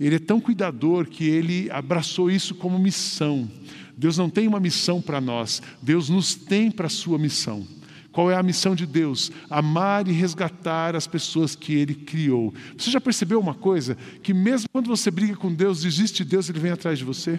Ele 0.00 0.16
é 0.16 0.20
tão 0.20 0.40
cuidador 0.40 1.06
que 1.06 1.24
Ele 1.24 1.70
abraçou 1.70 2.30
isso 2.30 2.54
como 2.54 2.78
missão. 2.78 3.50
Deus 3.96 4.16
não 4.16 4.30
tem 4.30 4.46
uma 4.46 4.60
missão 4.60 5.02
para 5.02 5.20
nós, 5.20 5.60
Deus 5.82 6.08
nos 6.08 6.34
tem 6.34 6.70
para 6.70 6.86
a 6.86 6.90
sua 6.90 7.18
missão. 7.18 7.66
Qual 8.18 8.32
é 8.32 8.34
a 8.34 8.42
missão 8.42 8.74
de 8.74 8.84
Deus? 8.84 9.30
Amar 9.48 10.08
e 10.08 10.12
resgatar 10.12 10.96
as 10.96 11.06
pessoas 11.06 11.54
que 11.54 11.72
Ele 11.72 11.94
criou. 11.94 12.52
Você 12.76 12.90
já 12.90 13.00
percebeu 13.00 13.38
uma 13.38 13.54
coisa? 13.54 13.96
Que 14.24 14.34
mesmo 14.34 14.68
quando 14.72 14.88
você 14.88 15.08
briga 15.08 15.36
com 15.36 15.54
Deus, 15.54 15.82
desiste 15.82 16.24
de 16.24 16.30
Deus, 16.30 16.50
Ele 16.50 16.58
vem 16.58 16.72
atrás 16.72 16.98
de 16.98 17.04
você? 17.04 17.38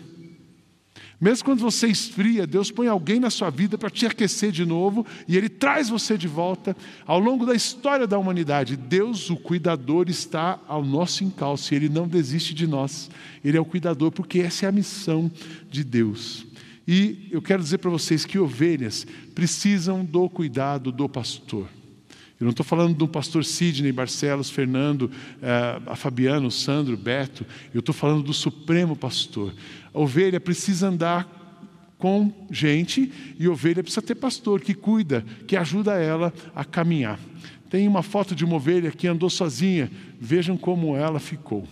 Mesmo 1.19 1.43
quando 1.43 1.59
você 1.59 1.87
esfria, 1.87 2.47
Deus 2.47 2.71
põe 2.71 2.87
alguém 2.87 3.19
na 3.19 3.29
sua 3.29 3.49
vida 3.49 3.77
para 3.77 3.89
te 3.89 4.05
aquecer 4.05 4.53
de 4.53 4.65
novo 4.65 5.05
e 5.27 5.35
Ele 5.35 5.49
traz 5.49 5.89
você 5.89 6.17
de 6.17 6.29
volta. 6.29 6.73
Ao 7.05 7.19
longo 7.19 7.45
da 7.45 7.53
história 7.53 8.07
da 8.07 8.17
humanidade, 8.17 8.77
Deus, 8.77 9.29
o 9.29 9.35
cuidador, 9.35 10.05
está 10.07 10.61
ao 10.65 10.81
nosso 10.81 11.25
encalço 11.25 11.73
e 11.73 11.75
Ele 11.75 11.89
não 11.89 12.07
desiste 12.07 12.53
de 12.53 12.65
nós. 12.65 13.11
Ele 13.43 13.57
é 13.57 13.59
o 13.59 13.65
cuidador, 13.65 14.13
porque 14.13 14.39
essa 14.39 14.65
é 14.65 14.69
a 14.69 14.71
missão 14.71 15.29
de 15.69 15.83
Deus. 15.83 16.47
E 16.91 17.27
eu 17.29 17.39
quero 17.39 17.61
dizer 17.61 17.77
para 17.77 17.91
vocês 17.91 18.25
que 18.25 18.39
ovelhas 18.39 19.05
precisam 19.35 20.03
do 20.03 20.27
cuidado 20.27 20.91
do 20.91 21.07
pastor. 21.07 21.67
Eu 22.39 22.45
não 22.45 22.49
estou 22.49 22.65
falando 22.65 22.95
do 22.95 23.07
pastor 23.07 23.45
Sidney, 23.45 23.91
Barcelos, 23.91 24.49
Fernando, 24.49 25.11
eh, 25.39 25.81
a 25.85 25.95
Fabiano, 25.95 26.49
Sandro, 26.49 26.97
Beto. 26.97 27.45
Eu 27.75 27.81
estou 27.81 27.93
falando 27.93 28.23
do 28.23 28.33
supremo 28.33 28.95
pastor. 28.95 29.53
A 29.93 29.99
ovelha 29.99 30.39
precisa 30.39 30.87
andar 30.87 31.93
com 31.99 32.33
gente 32.49 33.11
e 33.37 33.45
a 33.45 33.51
ovelha 33.51 33.83
precisa 33.83 34.01
ter 34.01 34.15
pastor 34.15 34.59
que 34.59 34.73
cuida, 34.73 35.23
que 35.45 35.55
ajuda 35.55 35.93
ela 35.93 36.33
a 36.55 36.65
caminhar. 36.65 37.19
Tem 37.69 37.87
uma 37.87 38.01
foto 38.01 38.33
de 38.33 38.43
uma 38.43 38.55
ovelha 38.55 38.89
que 38.89 39.07
andou 39.07 39.29
sozinha. 39.29 39.91
Vejam 40.19 40.57
como 40.57 40.97
ela 40.97 41.19
ficou. 41.19 41.67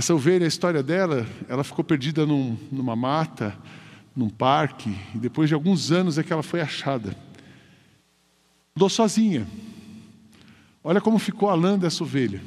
Essa 0.00 0.14
ovelha, 0.14 0.46
a 0.46 0.48
história 0.48 0.82
dela, 0.82 1.26
ela 1.46 1.62
ficou 1.62 1.84
perdida 1.84 2.24
num, 2.24 2.56
numa 2.72 2.96
mata, 2.96 3.54
num 4.16 4.30
parque, 4.30 4.96
e 5.14 5.18
depois 5.18 5.46
de 5.50 5.54
alguns 5.54 5.92
anos 5.92 6.16
é 6.16 6.22
que 6.22 6.32
ela 6.32 6.42
foi 6.42 6.62
achada. 6.62 7.14
Andou 8.74 8.88
sozinha. 8.88 9.46
Olha 10.82 11.02
como 11.02 11.18
ficou 11.18 11.50
a 11.50 11.54
lã 11.54 11.78
dessa 11.78 12.02
ovelha. 12.02 12.40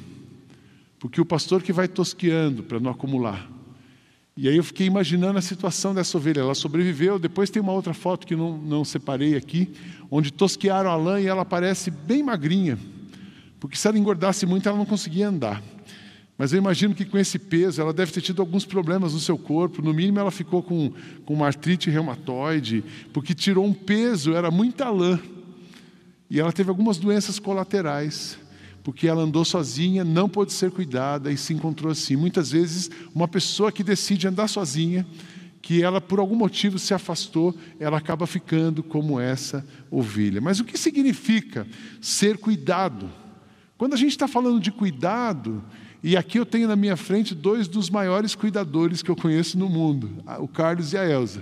Porque 0.98 1.22
o 1.22 1.26
pastor 1.26 1.62
que 1.62 1.72
vai 1.72 1.88
tosqueando 1.88 2.64
para 2.64 2.80
não 2.80 2.90
acumular. 2.90 3.48
E 4.36 4.50
aí 4.50 4.58
eu 4.58 4.64
fiquei 4.64 4.88
imaginando 4.88 5.38
a 5.38 5.42
situação 5.44 5.94
dessa 5.94 6.18
ovelha. 6.18 6.40
Ela 6.40 6.56
sobreviveu. 6.56 7.20
Depois 7.20 7.52
tem 7.52 7.62
uma 7.62 7.72
outra 7.72 7.94
foto 7.94 8.26
que 8.26 8.36
não, 8.36 8.58
não 8.58 8.84
separei 8.84 9.36
aqui, 9.36 9.72
onde 10.10 10.34
tosquearam 10.34 10.90
a 10.90 10.96
lã 10.96 11.22
e 11.22 11.28
ela 11.28 11.46
parece 11.46 11.92
bem 11.92 12.24
magrinha. 12.24 12.80
Porque 13.60 13.78
se 13.78 13.88
ela 13.88 14.00
engordasse 14.00 14.44
muito, 14.44 14.68
ela 14.68 14.76
não 14.80 14.88
conseguia 14.88 15.28
andar. 15.28 15.62
Mas 16.44 16.52
eu 16.52 16.58
imagino 16.58 16.94
que 16.94 17.06
com 17.06 17.18
esse 17.18 17.40
peso 17.40 17.80
ela 17.80 17.94
deve 17.94 18.12
ter 18.12 18.20
tido 18.20 18.42
alguns 18.42 18.66
problemas 18.66 19.14
no 19.14 19.20
seu 19.22 19.38
corpo. 19.38 19.82
No 19.82 19.94
mínimo, 19.94 20.20
ela 20.20 20.30
ficou 20.30 20.62
com, 20.62 20.92
com 21.24 21.34
uma 21.34 21.46
artrite 21.46 21.90
reumatoide, 21.90 22.84
porque 23.14 23.34
tirou 23.34 23.64
um 23.64 23.72
peso, 23.72 24.34
era 24.34 24.52
muita 24.52 24.90
lã. 24.90 25.18
E 26.30 26.42
ela 26.42 26.52
teve 26.52 26.70
algumas 26.70 26.98
doenças 26.98 27.40
colaterais, 27.40 28.38
porque 28.84 29.08
ela 29.08 29.24
andou 29.24 29.46
sozinha, 29.46 30.04
não 30.04 30.28
pôde 30.28 30.52
ser 30.52 30.70
cuidada 30.70 31.32
e 31.32 31.38
se 31.38 31.54
encontrou 31.54 31.90
assim. 31.90 32.18
Muitas 32.18 32.52
vezes, 32.52 32.92
uma 33.16 33.26
pessoa 33.26 33.72
que 33.72 33.82
decide 33.82 34.28
andar 34.28 34.50
sozinha, 34.50 35.08
que 35.62 35.82
ela 35.82 36.02
por 36.02 36.20
algum 36.20 36.36
motivo 36.36 36.78
se 36.78 36.94
afastou, 36.94 37.56
ela 37.80 38.00
acaba 38.00 38.28
ficando 38.28 38.84
como 38.84 39.18
essa 39.18 39.66
ovelha. 39.90 40.42
Mas 40.42 40.60
o 40.60 40.66
que 40.66 40.78
significa 40.78 41.66
ser 42.02 42.38
cuidado? 42.38 43.10
Quando 43.78 43.94
a 43.94 43.98
gente 43.98 44.12
está 44.12 44.28
falando 44.28 44.60
de 44.60 44.74
cuidado, 44.74 45.64
e 46.04 46.18
aqui 46.18 46.38
eu 46.38 46.46
tenho 46.46 46.68
na 46.68 46.76
minha 46.76 46.98
frente 46.98 47.34
dois 47.34 47.66
dos 47.66 47.90
maiores 47.90 48.36
cuidadores 48.36 49.02
que 49.02 49.10
eu 49.10 49.16
conheço 49.16 49.58
no 49.58 49.70
mundo, 49.70 50.22
o 50.38 50.50
Carlos 50.50 50.92
e 50.92 50.98
a 50.98 51.10
Elza. 51.10 51.42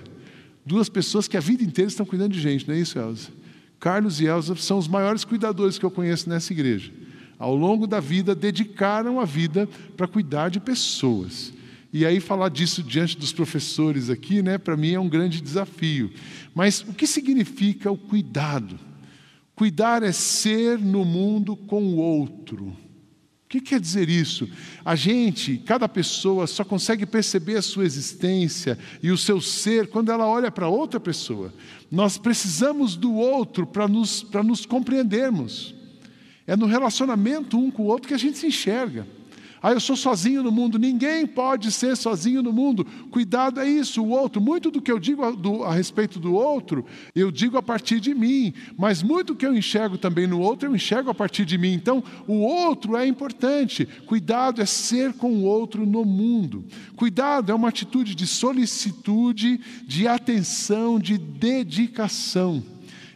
Duas 0.64 0.88
pessoas 0.88 1.28
que 1.28 1.36
a 1.36 1.40
vida 1.40 1.64
inteira 1.64 1.90
estão 1.90 2.06
cuidando 2.06 2.34
de 2.34 2.40
gente, 2.40 2.68
não 2.68 2.76
é 2.76 2.80
isso, 2.80 3.00
Elza? 3.00 3.30
Carlos 3.80 4.22
e 4.22 4.28
Elza 4.28 4.56
são 4.58 4.78
os 4.78 4.88
maiores 4.88 5.26
cuidadores 5.26 5.80
que 5.80 5.86
eu 5.86 5.90
conheço 5.90 6.30
nessa 6.30 6.54
igreja. 6.54 6.92
Ao 7.40 7.56
longo 7.56 7.88
da 7.88 8.00
vida, 8.00 8.36
dedicaram 8.36 9.20
a 9.20 9.26
vida 9.26 9.68
para 9.98 10.08
cuidar 10.08 10.50
de 10.50 10.60
pessoas. 10.60 11.52
E 11.92 12.06
aí 12.06 12.20
falar 12.20 12.50
disso 12.50 12.84
diante 12.84 13.18
dos 13.18 13.34
professores 13.34 14.12
aqui, 14.12 14.44
né, 14.44 14.60
para 14.60 14.78
mim 14.78 14.92
é 14.92 15.00
um 15.00 15.10
grande 15.10 15.42
desafio. 15.42 16.12
Mas 16.54 16.82
o 16.82 16.94
que 16.94 17.08
significa 17.08 17.92
o 17.92 17.98
cuidado? 17.98 18.80
Cuidar 19.56 20.04
é 20.04 20.12
ser 20.12 20.78
no 20.78 21.04
mundo 21.04 21.56
com 21.56 21.84
o 21.84 21.96
outro 21.96 22.78
que 23.52 23.60
quer 23.60 23.82
dizer 23.82 24.08
isso? 24.08 24.48
A 24.86 24.96
gente, 24.96 25.58
cada 25.58 25.90
pessoa, 25.90 26.48
só 26.48 26.64
consegue 26.64 27.06
perceber 27.06 27.58
a 27.58 27.62
sua 27.62 27.84
existência 27.84 28.80
e 29.04 29.12
o 29.12 29.18
seu 29.18 29.42
ser 29.42 29.88
quando 29.88 30.10
ela 30.10 30.26
olha 30.26 30.50
para 30.50 30.70
outra 30.70 31.02
pessoa. 31.02 31.54
Nós 31.92 32.18
precisamos 32.18 32.96
do 32.96 33.14
outro 33.14 33.68
para 33.68 33.90
nos, 33.90 34.26
nos 34.46 34.66
compreendermos. 34.66 35.76
É 36.48 36.56
no 36.56 36.66
relacionamento 36.66 37.58
um 37.58 37.70
com 37.70 37.84
o 37.84 37.88
outro 37.88 38.08
que 38.08 38.14
a 38.14 38.18
gente 38.18 38.38
se 38.38 38.48
enxerga. 38.48 39.06
Ah, 39.62 39.72
eu 39.72 39.80
sou 39.80 39.96
sozinho 39.96 40.42
no 40.42 40.52
mundo. 40.52 40.80
Ninguém 40.80 41.28
pode 41.28 41.72
ser 41.72 41.96
sozinho 41.96 42.42
no 42.42 42.52
mundo. 42.52 42.86
Cuidado 43.12 43.60
é 43.60 43.70
isso, 43.70 44.02
o 44.02 44.10
outro. 44.10 44.42
Muito 44.42 44.72
do 44.72 44.82
que 44.82 44.92
eu 44.92 44.98
digo 44.98 45.24
a, 45.24 45.32
do, 45.32 45.64
a, 45.64 45.74
respeito 45.74 46.20
do 46.20 46.34
outro, 46.34 46.84
eu 47.14 47.30
digo 47.30 47.58
a 47.58 47.62
partir 47.62 48.00
de 48.00 48.14
mim. 48.16 48.54
Mas 48.76 49.04
muito 49.04 49.36
que 49.36 49.46
eu 49.46 49.56
enxergo 49.56 49.98
também 49.98 50.26
no 50.26 50.40
outro, 50.40 50.68
eu 50.68 50.76
enxergo 50.76 51.12
a 51.12 51.14
partir 51.14 51.46
de 51.46 51.58
mim. 51.58 51.74
Então, 51.74 52.04
o 52.28 52.40
outro 52.40 52.98
é 52.98 53.06
importante. 53.06 53.88
Cuidado 54.08 54.62
é 54.62 54.66
ser 54.66 55.14
com 55.14 55.32
o 55.32 55.44
outro 55.44 55.86
no 55.86 56.04
mundo. 56.04 56.66
Cuidado 56.96 57.52
é 57.52 57.56
uma 57.56 57.70
atitude 57.70 58.16
de 58.16 58.26
solicitude, 58.26 59.60
de 59.86 60.08
atenção, 60.08 61.00
de 61.00 61.18
dedicação. 61.18 62.71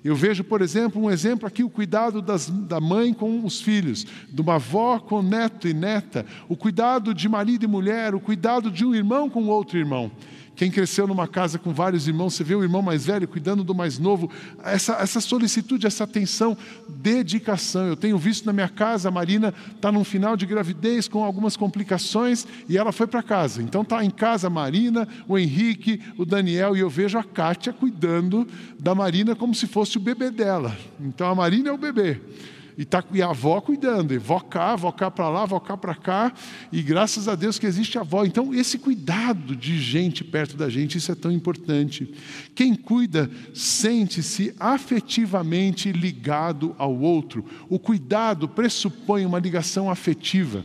Eu 0.06 0.16
vejo, 0.16 0.44
por 0.44 0.62
exemplo, 0.62 1.02
um 1.02 1.10
exemplo 1.10 1.48
aqui, 1.48 1.64
o 1.64 1.70
cuidado 1.70 2.22
das, 2.22 2.48
da 2.48 2.80
mãe 2.80 3.12
com 3.12 3.44
os 3.44 3.60
filhos, 3.60 4.06
de 4.30 4.40
uma 4.40 4.54
avó 4.54 5.00
com 5.00 5.20
neto 5.24 5.68
e 5.68 5.74
neta, 5.74 6.28
o 6.48 6.56
cuidado 6.56 7.12
de 7.12 7.28
marido 7.28 7.64
e 7.64 7.68
mulher, 7.68 8.14
o 8.14 8.20
cuidado 8.20 8.70
de 8.70 8.86
um 8.86 8.94
irmão 8.94 9.28
com 9.28 9.48
outro 9.48 9.80
irmão. 9.80 10.12
Quem 10.56 10.72
cresceu 10.72 11.06
numa 11.06 11.28
casa 11.28 11.60
com 11.60 11.74
vários 11.74 12.08
irmãos, 12.08 12.34
você 12.34 12.44
vê 12.44 12.56
o 12.56 12.64
irmão 12.64 12.82
mais 12.82 13.06
velho 13.06 13.28
cuidando 13.28 13.64
do 13.64 13.76
mais 13.76 14.00
novo, 14.00 14.32
essa, 14.64 14.94
essa 14.94 15.20
solicitude, 15.20 15.86
essa 15.86 16.06
atenção, 16.06 16.58
dedicação. 16.88 17.88
Eu 17.88 17.96
tenho 17.96 18.18
visto 18.18 18.46
na 18.46 18.54
minha 18.54 18.70
casa, 18.70 19.10
a 19.10 19.12
Marina 19.12 19.54
está 19.76 19.92
num 19.92 20.04
final 20.04 20.38
de 20.38 20.46
gravidez 20.46 21.08
com 21.08 21.24
algumas 21.24 21.58
complicações 21.58 22.48
e 22.70 22.78
ela 22.78 22.92
foi 22.94 23.06
para 23.06 23.22
casa. 23.22 23.62
Então 23.62 23.82
está 23.82 24.04
em 24.04 24.10
casa 24.10 24.48
a 24.48 24.50
Marina, 24.50 25.08
o 25.28 25.38
Henrique, 25.38 26.02
o 26.18 26.26
Daniel 26.26 26.76
e 26.76 26.80
eu 26.80 26.90
vejo 26.90 27.18
a 27.18 27.24
Kátia 27.24 27.74
cuidando 27.74 28.48
da 28.80 28.96
Marina 28.96 29.36
como 29.36 29.54
se 29.54 29.68
fosse 29.68 29.98
o 29.98 30.02
bebê 30.02 30.32
dela. 30.32 30.76
Então 31.00 31.30
a 31.30 31.36
Marina 31.36 31.70
é 31.70 31.74
o 31.74 31.78
bebê. 31.78 32.22
E, 32.78 32.84
tá, 32.84 33.04
e 33.14 33.22
a 33.22 33.30
avó 33.30 33.62
cuidando, 33.62 34.14
e 34.14 34.18
vó 34.18 34.40
cá, 34.40 34.76
cá 34.92 35.10
para 35.10 35.30
lá, 35.30 35.46
vó 35.46 35.60
cá 35.60 35.78
para 35.78 35.96
cá, 35.96 36.34
e 36.72 36.82
graças 36.82 37.28
a 37.28 37.36
Deus 37.36 37.58
que 37.58 37.66
existe 37.66 37.98
a 37.98 38.02
avó. 38.02 38.26
Então, 38.26 38.54
esse 38.54 38.78
cuidado 38.78 39.56
de 39.56 39.80
gente 39.80 40.24
perto 40.24 40.58
da 40.58 40.70
gente, 40.70 40.98
isso 40.98 41.12
é 41.12 41.16
tão 41.16 41.32
importante. 41.32 42.14
Quem 42.54 42.76
cuida 42.76 43.30
sente-se 43.54 44.54
afetivamente 44.60 45.92
ligado 45.92 46.76
ao 46.78 46.98
outro. 46.98 47.46
O 47.70 47.80
cuidado 47.80 48.48
pressupõe 48.48 49.26
uma 49.26 49.40
ligação 49.40 49.90
afetiva. 49.90 50.64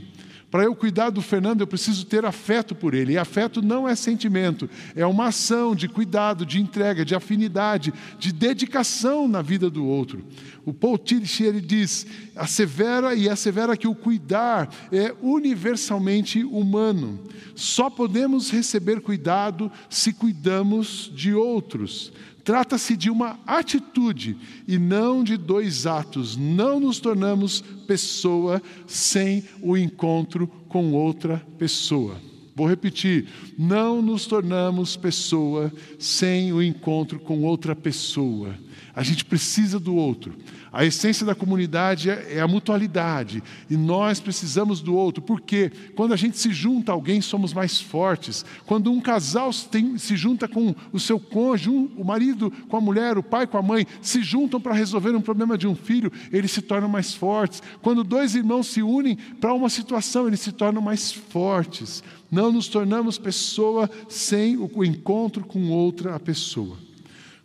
Para 0.51 0.65
eu 0.65 0.75
cuidar 0.75 1.11
do 1.11 1.23
Fernando, 1.23 1.61
eu 1.61 1.67
preciso 1.67 2.05
ter 2.05 2.25
afeto 2.25 2.75
por 2.75 2.93
ele. 2.93 3.13
E 3.13 3.19
afeto 3.19 3.63
não 3.63 3.89
é 3.89 3.95
sentimento, 3.95 4.69
é 4.97 5.07
uma 5.07 5.27
ação 5.27 5.77
de 5.77 5.89
cuidado, 5.89 6.45
de 6.45 6.61
entrega, 6.61 7.05
de 7.05 7.15
afinidade, 7.15 7.93
de 8.19 8.33
dedicação 8.33 9.29
na 9.29 9.43
vida 9.43 9.71
do 9.71 9.87
outro. 9.87 10.25
O 10.67 10.75
Paul 10.75 10.99
Tillich 10.99 11.45
ele 11.45 11.61
diz: 11.61 12.05
assevera 12.35 13.15
e 13.15 13.29
assevera 13.29 13.77
que 13.77 13.87
o 13.87 13.95
cuidar 13.95 14.69
é 14.91 15.15
universalmente 15.23 16.43
humano. 16.43 17.21
Só 17.55 17.89
podemos 17.89 18.51
receber 18.51 19.01
cuidado 19.01 19.71
se 19.89 20.13
cuidamos 20.13 21.13
de 21.15 21.33
outros. 21.33 22.13
Trata-se 22.45 22.97
de 22.97 23.11
uma 23.11 23.39
atitude 23.47 24.37
e 24.67 24.79
não 24.79 25.23
de 25.23 25.37
dois 25.37 25.87
atos. 25.87 26.37
Não 26.37 26.81
nos 26.81 26.99
tornamos 26.99 27.61
pessoa 27.87 28.63
sem 28.87 29.45
o 29.63 29.77
encontro 29.77 30.47
com 30.69 30.93
outra 30.93 31.45
pessoa. 31.59 32.17
Vou 32.55 32.69
repetir: 32.69 33.27
não 33.59 34.03
nos 34.03 34.27
tornamos 34.27 34.97
pessoa 34.97 35.73
sem 35.99 36.53
o 36.53 36.63
encontro 36.63 37.19
com 37.19 37.43
outra 37.43 37.75
pessoa. 37.75 38.55
A 38.95 39.03
gente 39.03 39.25
precisa 39.25 39.79
do 39.79 39.95
outro. 39.95 40.37
A 40.73 40.85
essência 40.85 41.27
da 41.27 41.35
comunidade 41.35 42.11
é, 42.11 42.35
é 42.37 42.41
a 42.41 42.47
mutualidade 42.47 43.43
e 43.69 43.77
nós 43.77 44.21
precisamos 44.21 44.81
do 44.81 44.95
outro, 44.95 45.21
porque 45.21 45.71
quando 45.97 46.15
a 46.15 46.17
gente 46.17 46.39
se 46.39 46.53
junta 46.53 46.93
a 46.93 46.95
alguém, 46.95 47.21
somos 47.21 47.53
mais 47.53 47.81
fortes. 47.81 48.45
Quando 48.67 48.93
um 48.93 49.01
casal 49.01 49.53
se 49.53 50.17
junta 50.17 50.47
com 50.47 50.75
o 50.93 51.01
seu 51.01 51.19
cônjuge, 51.19 51.91
o 51.97 52.05
marido 52.05 52.53
com 52.69 52.77
a 52.77 52.81
mulher, 52.81 53.19
o 53.19 53.23
pai 53.23 53.47
com 53.47 53.59
a 53.59 53.63
mãe, 53.63 53.87
se 54.01 54.23
juntam 54.23 54.61
para 54.61 54.75
resolver 54.75 55.15
um 55.15 55.21
problema 55.21 55.59
de 55.59 55.67
um 55.67 55.75
filho, 55.75 56.13
eles 56.31 56.53
se 56.53 56.63
tornam 56.63 56.89
mais 56.89 57.13
fortes. 57.15 57.63
Quando 57.83 58.05
dois 58.05 58.35
irmãos 58.37 58.69
se 58.69 58.83
unem 58.83 59.17
para 59.41 59.53
uma 59.53 59.69
situação, 59.69 60.29
eles 60.29 60.41
se 60.41 60.53
tornam 60.53 60.81
mais 60.81 61.11
fortes. 61.13 62.03
Não 62.31 62.53
nos 62.53 62.69
tornamos 62.69 63.19
pessoa 63.19 63.91
sem 64.09 64.57
o 64.57 64.85
encontro 64.85 65.45
com 65.45 65.71
outra 65.71 66.19
pessoa. 66.21 66.90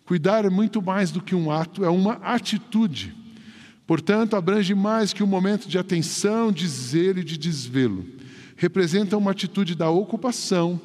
Cuidar 0.06 0.46
é 0.46 0.50
muito 0.50 0.82
mais 0.82 1.10
do 1.10 1.22
que 1.22 1.34
um 1.34 1.50
ato, 1.50 1.84
é 1.84 1.90
uma 1.90 2.14
atitude. 2.14 3.16
Portanto, 3.88 4.36
abrange 4.36 4.74
mais 4.74 5.14
que 5.14 5.24
um 5.24 5.28
momento 5.28 5.68
de 5.68 5.78
atenção, 5.78 6.52
de 6.52 6.68
zelo 6.68 7.20
e 7.20 7.24
de 7.24 7.38
desvelo. 7.38 8.06
Representa 8.56 9.18
uma 9.18 9.32
atitude 9.32 9.76
da 9.76 9.90
ocupação, 9.90 10.80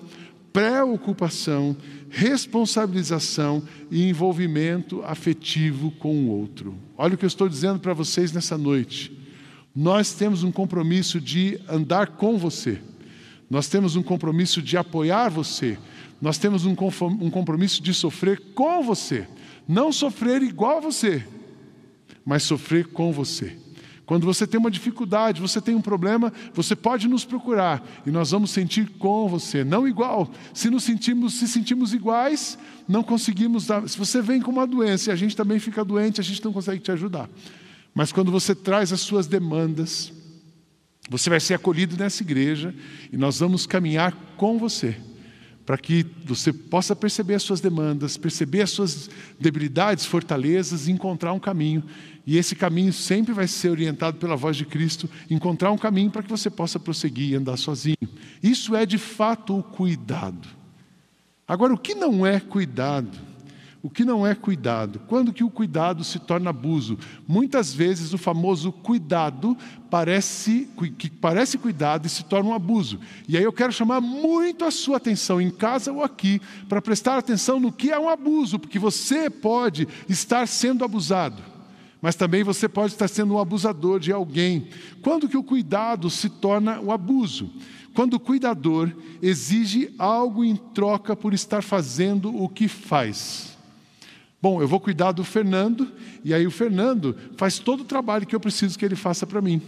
preocupação, 0.53 1.77
responsabilização 2.09 3.63
e 3.91 4.09
envolvimento 4.09 5.03
afetivo 5.05 5.91
com 5.93 6.25
o 6.25 6.29
outro. 6.29 6.75
Olha 6.97 7.15
o 7.15 7.19
que 7.19 7.25
eu 7.25 7.29
estou 7.29 7.49
dizendo 7.49 7.79
para 7.79 7.95
vocês 7.95 8.33
nessa 8.33 8.59
noite. 8.59 9.17
Nós 9.75 10.13
temos 10.13 10.43
um 10.43 10.51
compromisso 10.51 11.21
de 11.21 11.61
andar 11.69 12.09
com 12.09 12.37
você. 12.37 12.81
Nós 13.49 13.69
temos 13.69 13.97
um 13.97 14.03
compromisso 14.03 14.61
de 14.61 14.77
apoiar 14.77 15.29
você. 15.29 15.79
Nós 16.21 16.37
temos 16.37 16.67
um 16.67 16.75
compromisso 16.75 17.83
de 17.83 17.95
sofrer 17.95 18.41
com 18.55 18.83
você. 18.83 19.27
Não 19.67 19.91
sofrer 19.91 20.43
igual 20.43 20.79
a 20.79 20.81
você, 20.81 21.25
mas 22.25 22.43
sofrer 22.43 22.89
com 22.89 23.13
você. 23.13 23.57
Quando 24.05 24.27
você 24.27 24.45
tem 24.45 24.59
uma 24.59 24.71
dificuldade, 24.71 25.41
você 25.41 25.61
tem 25.61 25.75
um 25.75 25.81
problema, 25.81 26.33
você 26.53 26.75
pode 26.75 27.07
nos 27.07 27.25
procurar 27.25 27.81
e 28.05 28.11
nós 28.11 28.33
vamos 28.33 28.51
sentir 28.51 28.89
com 28.99 29.29
você, 29.29 29.63
não 29.63 29.87
igual. 29.87 30.29
Se 30.53 30.69
nos 30.69 30.83
sentimos, 30.83 31.35
se 31.35 31.47
sentimos 31.47 31.95
iguais, 31.95 32.59
não 32.89 33.05
conseguimos 33.05 33.69
dar. 33.69 33.89
Se 33.89 33.97
você 33.97 34.21
vem 34.21 34.43
com 34.43 34.51
uma 34.51 34.67
doença 34.67 35.11
e 35.11 35.13
a 35.13 35.17
gente 35.17 35.37
também 35.37 35.61
fica 35.61 35.85
doente, 35.85 36.21
a 36.21 36.25
gente 36.25 36.45
não 36.45 36.53
consegue 36.53 36.81
te 36.81 36.91
ajudar. 36.91 37.31
Mas 37.95 38.11
quando 38.11 38.33
você 38.33 38.53
traz 38.53 38.93
as 38.93 39.01
suas 39.01 39.29
demandas, 39.29 40.13
você 41.09 41.31
vai 41.31 41.39
ser 41.39 41.55
acolhido 41.55 41.97
nessa 41.97 42.25
igreja 42.25 42.75
e 43.13 43.17
nós 43.17 43.39
vamos 43.39 43.65
caminhar 43.65 44.13
com 44.37 44.59
você 44.59 44.97
para 45.71 45.79
que 45.79 46.05
você 46.25 46.53
possa 46.53 46.97
perceber 46.97 47.35
as 47.35 47.45
suas 47.45 47.61
demandas, 47.61 48.17
perceber 48.17 48.63
as 48.63 48.71
suas 48.71 49.09
debilidades, 49.39 50.05
fortalezas 50.05 50.89
e 50.89 50.91
encontrar 50.91 51.33
um 51.33 51.39
caminho. 51.39 51.85
E 52.27 52.37
esse 52.37 52.57
caminho 52.57 52.93
sempre 52.93 53.33
vai 53.33 53.47
ser 53.47 53.71
orientado 53.71 54.17
pela 54.17 54.35
voz 54.35 54.57
de 54.57 54.65
Cristo, 54.65 55.09
encontrar 55.31 55.71
um 55.71 55.79
caminho 55.79 56.11
para 56.11 56.25
que 56.25 56.29
você 56.29 56.51
possa 56.51 56.81
prosseguir 56.81 57.31
e 57.31 57.35
andar 57.37 57.57
sozinho. 57.57 57.97
Isso 58.43 58.75
é 58.75 58.85
de 58.85 58.99
fato 58.99 59.57
o 59.57 59.63
cuidado. 59.63 60.49
Agora, 61.47 61.73
o 61.73 61.79
que 61.79 61.95
não 61.95 62.27
é 62.27 62.41
cuidado? 62.41 63.17
O 63.83 63.89
que 63.89 64.05
não 64.05 64.27
é 64.27 64.35
cuidado? 64.35 65.01
Quando 65.09 65.33
que 65.33 65.43
o 65.43 65.49
cuidado 65.49 66.05
se 66.05 66.19
torna 66.19 66.51
abuso? 66.51 66.99
Muitas 67.27 67.73
vezes 67.73 68.13
o 68.13 68.19
famoso 68.19 68.71
cuidado 68.71 69.57
parece 69.91 70.69
que 70.99 71.09
parece 71.09 71.57
cuidado 71.57 72.07
e 72.07 72.11
se 72.11 72.23
torna 72.25 72.51
um 72.51 72.55
abuso. 72.55 73.01
E 73.27 73.39
aí 73.39 73.43
eu 73.43 73.53
quero 73.53 73.73
chamar 73.73 74.03
muito 74.03 74.67
a 74.67 74.71
sua 74.71 74.99
atenção 74.99 75.41
em 75.41 75.51
casa 75.51 75.91
ou 75.91 76.05
aqui 76.05 76.43
para 76.69 76.83
prestar 76.83 77.17
atenção 77.17 77.59
no 77.59 77.73
que 77.73 77.91
é 77.91 77.99
um 77.99 78.11
abuso, 78.11 78.59
porque 78.59 78.79
você 78.79 79.31
pode 79.31 79.89
estar 80.07 80.47
sendo 80.47 80.85
abusado. 80.85 81.43
Mas 82.03 82.15
também 82.15 82.43
você 82.43 82.69
pode 82.69 82.93
estar 82.93 83.09
sendo 83.09 83.35
um 83.35 83.39
abusador 83.39 83.99
de 83.99 84.13
alguém. 84.13 84.69
Quando 85.01 85.29
que 85.29 85.39
o 85.39 85.43
cuidado 85.43 86.11
se 86.11 86.29
torna 86.29 86.81
o 86.81 86.93
abuso? 86.93 87.51
Quando 87.95 88.15
o 88.15 88.21
cuidador 88.21 88.93
exige 89.23 89.95
algo 89.99 90.45
em 90.45 90.55
troca 90.55 91.17
por 91.17 91.33
estar 91.33 91.63
fazendo 91.63 92.35
o 92.35 92.47
que 92.47 92.69
faz. 92.69 93.59
Bom, 94.43 94.63
eu 94.63 94.67
vou 94.67 94.81
cuidar 94.81 95.13
do 95.13 95.23
Fernando, 95.23 95.87
e 96.25 96.33
aí 96.33 96.47
o 96.47 96.51
Fernando 96.51 97.15
faz 97.37 97.59
todo 97.59 97.81
o 97.81 97.85
trabalho 97.85 98.27
que 98.27 98.35
eu 98.35 98.41
preciso 98.41 98.79
que 98.79 98.85
ele 98.85 98.97
faça 98.97 99.27
para 99.27 99.43
mim. 99.43 99.61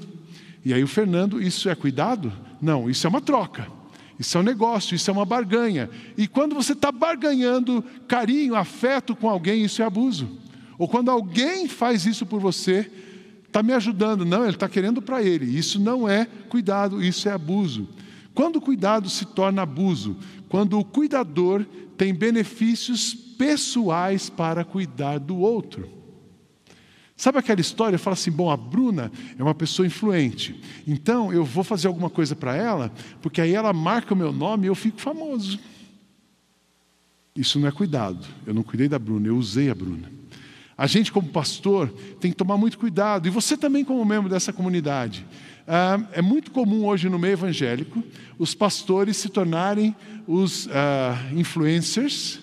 E 0.64 0.72
aí 0.72 0.82
o 0.82 0.88
Fernando, 0.88 1.42
isso 1.42 1.68
é 1.68 1.74
cuidado? 1.74 2.32
Não, 2.60 2.88
isso 2.88 3.06
é 3.06 3.10
uma 3.10 3.20
troca. 3.20 3.66
Isso 4.18 4.38
é 4.38 4.40
um 4.40 4.44
negócio, 4.44 4.94
isso 4.94 5.10
é 5.10 5.12
uma 5.12 5.24
barganha. 5.24 5.90
E 6.16 6.28
quando 6.28 6.54
você 6.54 6.72
está 6.72 6.92
barganhando 6.92 7.84
carinho, 8.06 8.54
afeto 8.54 9.16
com 9.16 9.28
alguém, 9.28 9.64
isso 9.64 9.82
é 9.82 9.84
abuso. 9.84 10.38
Ou 10.78 10.88
quando 10.88 11.10
alguém 11.10 11.68
faz 11.68 12.06
isso 12.06 12.24
por 12.24 12.40
você, 12.40 12.90
está 13.46 13.62
me 13.62 13.72
ajudando. 13.72 14.24
Não, 14.24 14.44
ele 14.44 14.54
está 14.54 14.68
querendo 14.68 15.02
para 15.02 15.22
ele. 15.22 15.44
Isso 15.44 15.78
não 15.78 16.08
é 16.08 16.26
cuidado, 16.48 17.02
isso 17.02 17.28
é 17.28 17.32
abuso. 17.32 17.88
Quando 18.34 18.56
o 18.56 18.60
cuidado 18.60 19.10
se 19.10 19.26
torna 19.26 19.62
abuso? 19.62 20.16
Quando 20.48 20.78
o 20.78 20.84
cuidador 20.84 21.66
tem 22.02 22.12
benefícios 22.12 23.14
pessoais 23.14 24.28
para 24.28 24.64
cuidar 24.64 25.20
do 25.20 25.38
outro. 25.38 25.88
Sabe 27.16 27.38
aquela 27.38 27.60
história? 27.60 27.96
Fala 27.96 28.14
assim: 28.14 28.32
bom, 28.32 28.50
a 28.50 28.56
Bruna 28.56 29.12
é 29.38 29.40
uma 29.40 29.54
pessoa 29.54 29.86
influente, 29.86 30.60
então 30.84 31.32
eu 31.32 31.44
vou 31.44 31.62
fazer 31.62 31.86
alguma 31.86 32.10
coisa 32.10 32.34
para 32.34 32.56
ela, 32.56 32.92
porque 33.20 33.40
aí 33.40 33.54
ela 33.54 33.72
marca 33.72 34.14
o 34.14 34.16
meu 34.16 34.32
nome 34.32 34.64
e 34.64 34.68
eu 34.68 34.74
fico 34.74 35.00
famoso. 35.00 35.60
Isso 37.36 37.60
não 37.60 37.68
é 37.68 37.70
cuidado. 37.70 38.26
Eu 38.44 38.52
não 38.52 38.64
cuidei 38.64 38.88
da 38.88 38.98
Bruna, 38.98 39.28
eu 39.28 39.36
usei 39.36 39.70
a 39.70 39.74
Bruna. 39.74 40.10
A 40.76 40.88
gente, 40.88 41.12
como 41.12 41.28
pastor, 41.28 41.88
tem 42.18 42.32
que 42.32 42.36
tomar 42.36 42.56
muito 42.56 42.80
cuidado, 42.80 43.28
e 43.28 43.30
você 43.30 43.56
também, 43.56 43.84
como 43.84 44.04
membro 44.04 44.28
dessa 44.28 44.52
comunidade. 44.52 45.24
Ah, 45.66 46.00
é 46.12 46.22
muito 46.22 46.50
comum 46.50 46.86
hoje 46.86 47.08
no 47.08 47.18
meio 47.18 47.34
evangélico 47.34 48.02
os 48.38 48.54
pastores 48.54 49.16
se 49.16 49.28
tornarem 49.28 49.94
os 50.26 50.68
ah, 50.72 51.16
influencers 51.32 52.40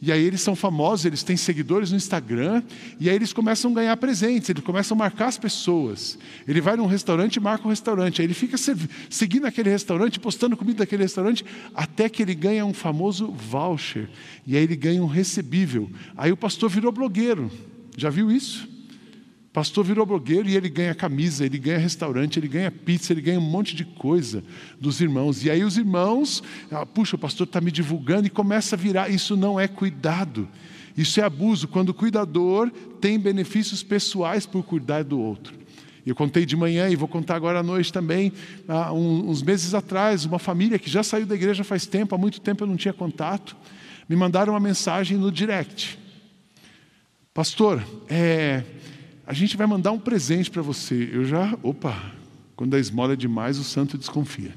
e 0.00 0.12
aí 0.12 0.22
eles 0.22 0.40
são 0.40 0.54
famosos, 0.54 1.06
eles 1.06 1.24
têm 1.24 1.36
seguidores 1.36 1.90
no 1.90 1.96
Instagram, 1.96 2.62
e 3.00 3.10
aí 3.10 3.16
eles 3.16 3.32
começam 3.32 3.72
a 3.72 3.74
ganhar 3.74 3.96
presentes, 3.96 4.48
eles 4.48 4.62
começam 4.62 4.94
a 4.94 4.98
marcar 4.98 5.26
as 5.26 5.36
pessoas. 5.36 6.16
Ele 6.46 6.60
vai 6.60 6.76
num 6.76 6.86
restaurante 6.86 7.36
e 7.36 7.40
marca 7.40 7.66
um 7.66 7.70
restaurante, 7.70 8.20
aí 8.20 8.26
ele 8.26 8.34
fica 8.34 8.56
seguindo 9.10 9.44
aquele 9.44 9.70
restaurante, 9.70 10.20
postando 10.20 10.56
comida 10.56 10.78
daquele 10.78 11.02
restaurante, 11.02 11.44
até 11.74 12.08
que 12.08 12.22
ele 12.22 12.34
ganha 12.34 12.64
um 12.64 12.72
famoso 12.72 13.32
voucher, 13.32 14.08
e 14.46 14.56
aí 14.56 14.62
ele 14.62 14.76
ganha 14.76 15.02
um 15.02 15.06
recebível. 15.06 15.90
Aí 16.16 16.30
o 16.30 16.36
pastor 16.36 16.70
virou 16.70 16.92
blogueiro. 16.92 17.50
Já 17.96 18.08
viu 18.08 18.30
isso? 18.30 18.68
Pastor 19.52 19.84
virou 19.84 20.04
blogueiro 20.04 20.48
e 20.48 20.56
ele 20.56 20.68
ganha 20.68 20.94
camisa, 20.94 21.44
ele 21.44 21.58
ganha 21.58 21.78
restaurante, 21.78 22.38
ele 22.38 22.48
ganha 22.48 22.70
pizza, 22.70 23.12
ele 23.12 23.20
ganha 23.20 23.38
um 23.38 23.50
monte 23.50 23.74
de 23.74 23.84
coisa 23.84 24.44
dos 24.80 25.00
irmãos. 25.00 25.44
E 25.44 25.50
aí 25.50 25.64
os 25.64 25.76
irmãos, 25.76 26.42
ah, 26.70 26.84
puxa, 26.84 27.16
o 27.16 27.18
pastor 27.18 27.46
está 27.46 27.60
me 27.60 27.70
divulgando 27.70 28.26
e 28.26 28.30
começa 28.30 28.76
a 28.76 28.78
virar. 28.78 29.08
Isso 29.08 29.36
não 29.36 29.58
é 29.58 29.66
cuidado, 29.66 30.48
isso 30.96 31.20
é 31.20 31.24
abuso. 31.24 31.66
Quando 31.66 31.90
o 31.90 31.94
cuidador 31.94 32.70
tem 33.00 33.18
benefícios 33.18 33.82
pessoais 33.82 34.46
por 34.46 34.62
cuidar 34.62 35.02
do 35.02 35.18
outro. 35.18 35.58
Eu 36.08 36.14
contei 36.14 36.46
de 36.46 36.56
manhã 36.56 36.88
e 36.88 36.96
vou 36.96 37.06
contar 37.06 37.36
agora 37.36 37.58
à 37.58 37.62
noite 37.62 37.92
também. 37.92 38.32
Há 38.66 38.92
uns 38.94 39.42
meses 39.42 39.74
atrás, 39.74 40.24
uma 40.24 40.38
família 40.38 40.78
que 40.78 40.88
já 40.88 41.02
saiu 41.02 41.26
da 41.26 41.34
igreja 41.34 41.62
faz 41.62 41.84
tempo, 41.84 42.14
há 42.14 42.18
muito 42.18 42.40
tempo 42.40 42.64
eu 42.64 42.66
não 42.66 42.76
tinha 42.76 42.94
contato, 42.94 43.54
me 44.08 44.16
mandaram 44.16 44.54
uma 44.54 44.60
mensagem 44.60 45.18
no 45.18 45.30
direct. 45.30 45.98
Pastor, 47.34 47.84
é, 48.08 48.64
a 49.28 49.34
gente 49.34 49.58
vai 49.58 49.66
mandar 49.66 49.92
um 49.92 49.98
presente 49.98 50.50
para 50.50 50.62
você. 50.62 51.10
Eu 51.12 51.22
já, 51.22 51.54
opa, 51.62 52.14
quando 52.56 52.72
a 52.72 52.78
esmola 52.78 53.12
é 53.12 53.16
demais, 53.16 53.58
o 53.58 53.62
santo 53.62 53.98
desconfia. 53.98 54.54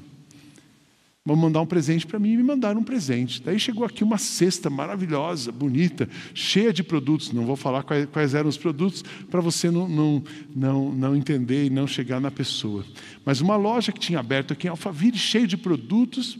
Vão 1.26 1.36
mandar 1.36 1.60
um 1.60 1.66
presente 1.66 2.06
para 2.06 2.18
mim 2.18 2.32
e 2.32 2.36
me 2.38 2.42
mandaram 2.42 2.80
um 2.80 2.82
presente. 2.82 3.42
Daí 3.42 3.60
chegou 3.60 3.84
aqui 3.84 4.02
uma 4.02 4.16
cesta 4.16 4.70
maravilhosa, 4.70 5.52
bonita, 5.52 6.08
cheia 6.32 6.72
de 6.72 6.82
produtos. 6.82 7.32
Não 7.32 7.44
vou 7.44 7.54
falar 7.54 7.82
quais, 7.82 8.32
eram 8.32 8.48
os 8.48 8.56
produtos 8.56 9.04
para 9.30 9.42
você 9.42 9.70
não, 9.70 9.86
não, 9.86 10.24
não, 10.56 10.90
não 10.90 11.14
entender 11.14 11.66
e 11.66 11.70
não 11.70 11.86
chegar 11.86 12.18
na 12.18 12.30
pessoa. 12.30 12.82
Mas 13.26 13.42
uma 13.42 13.56
loja 13.56 13.92
que 13.92 14.00
tinha 14.00 14.20
aberto 14.20 14.54
aqui 14.54 14.68
em 14.68 14.70
Alphaville, 14.70 15.18
cheia 15.18 15.46
de 15.46 15.58
produtos. 15.58 16.38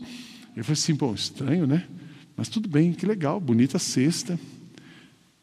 Eu 0.55 0.63
falei 0.63 0.73
assim, 0.73 0.95
bom, 0.95 1.13
estranho, 1.13 1.67
né? 1.67 1.85
Mas 2.35 2.49
tudo 2.49 2.67
bem, 2.67 2.93
que 2.93 3.05
legal, 3.05 3.39
bonita 3.39 3.77
cesta. 3.77 4.39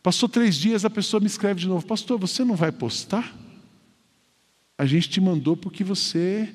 Passou 0.02 0.28
três 0.28 0.56
dias, 0.56 0.84
a 0.84 0.90
pessoa 0.90 1.20
me 1.20 1.26
escreve 1.26 1.60
de 1.60 1.68
novo: 1.68 1.86
Pastor, 1.86 2.18
você 2.18 2.44
não 2.44 2.56
vai 2.56 2.72
postar? 2.72 3.36
A 4.78 4.86
gente 4.86 5.10
te 5.10 5.20
mandou 5.20 5.56
porque 5.56 5.84
você 5.84 6.54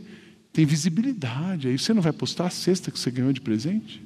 tem 0.51 0.65
visibilidade. 0.65 1.67
Aí 1.67 1.77
você 1.77 1.93
não 1.93 2.01
vai 2.01 2.13
postar 2.13 2.47
a 2.47 2.49
cesta 2.49 2.89
que 2.89 2.97
você 2.97 3.11
ganhou 3.11 3.31
de 3.31 3.41
presente? 3.41 4.01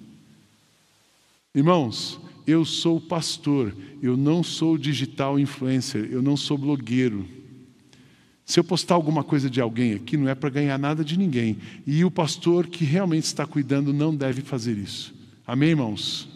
Irmãos, 1.55 2.19
eu 2.45 2.65
sou 2.65 2.99
pastor, 2.99 3.75
eu 4.01 4.17
não 4.17 4.43
sou 4.43 4.77
digital 4.77 5.39
influencer, 5.39 6.09
eu 6.11 6.21
não 6.21 6.35
sou 6.35 6.57
blogueiro. 6.57 7.27
Se 8.43 8.59
eu 8.59 8.63
postar 8.63 8.95
alguma 8.95 9.23
coisa 9.23 9.47
de 9.47 9.61
alguém 9.61 9.93
aqui, 9.93 10.17
não 10.17 10.27
é 10.27 10.33
para 10.33 10.49
ganhar 10.49 10.77
nada 10.79 11.03
de 11.03 11.17
ninguém. 11.17 11.59
E 11.85 12.03
o 12.03 12.09
pastor 12.09 12.65
que 12.65 12.83
realmente 12.83 13.25
está 13.25 13.45
cuidando 13.45 13.93
não 13.93 14.15
deve 14.15 14.41
fazer 14.41 14.75
isso. 14.75 15.13
Amém, 15.45 15.69
irmãos? 15.69 16.27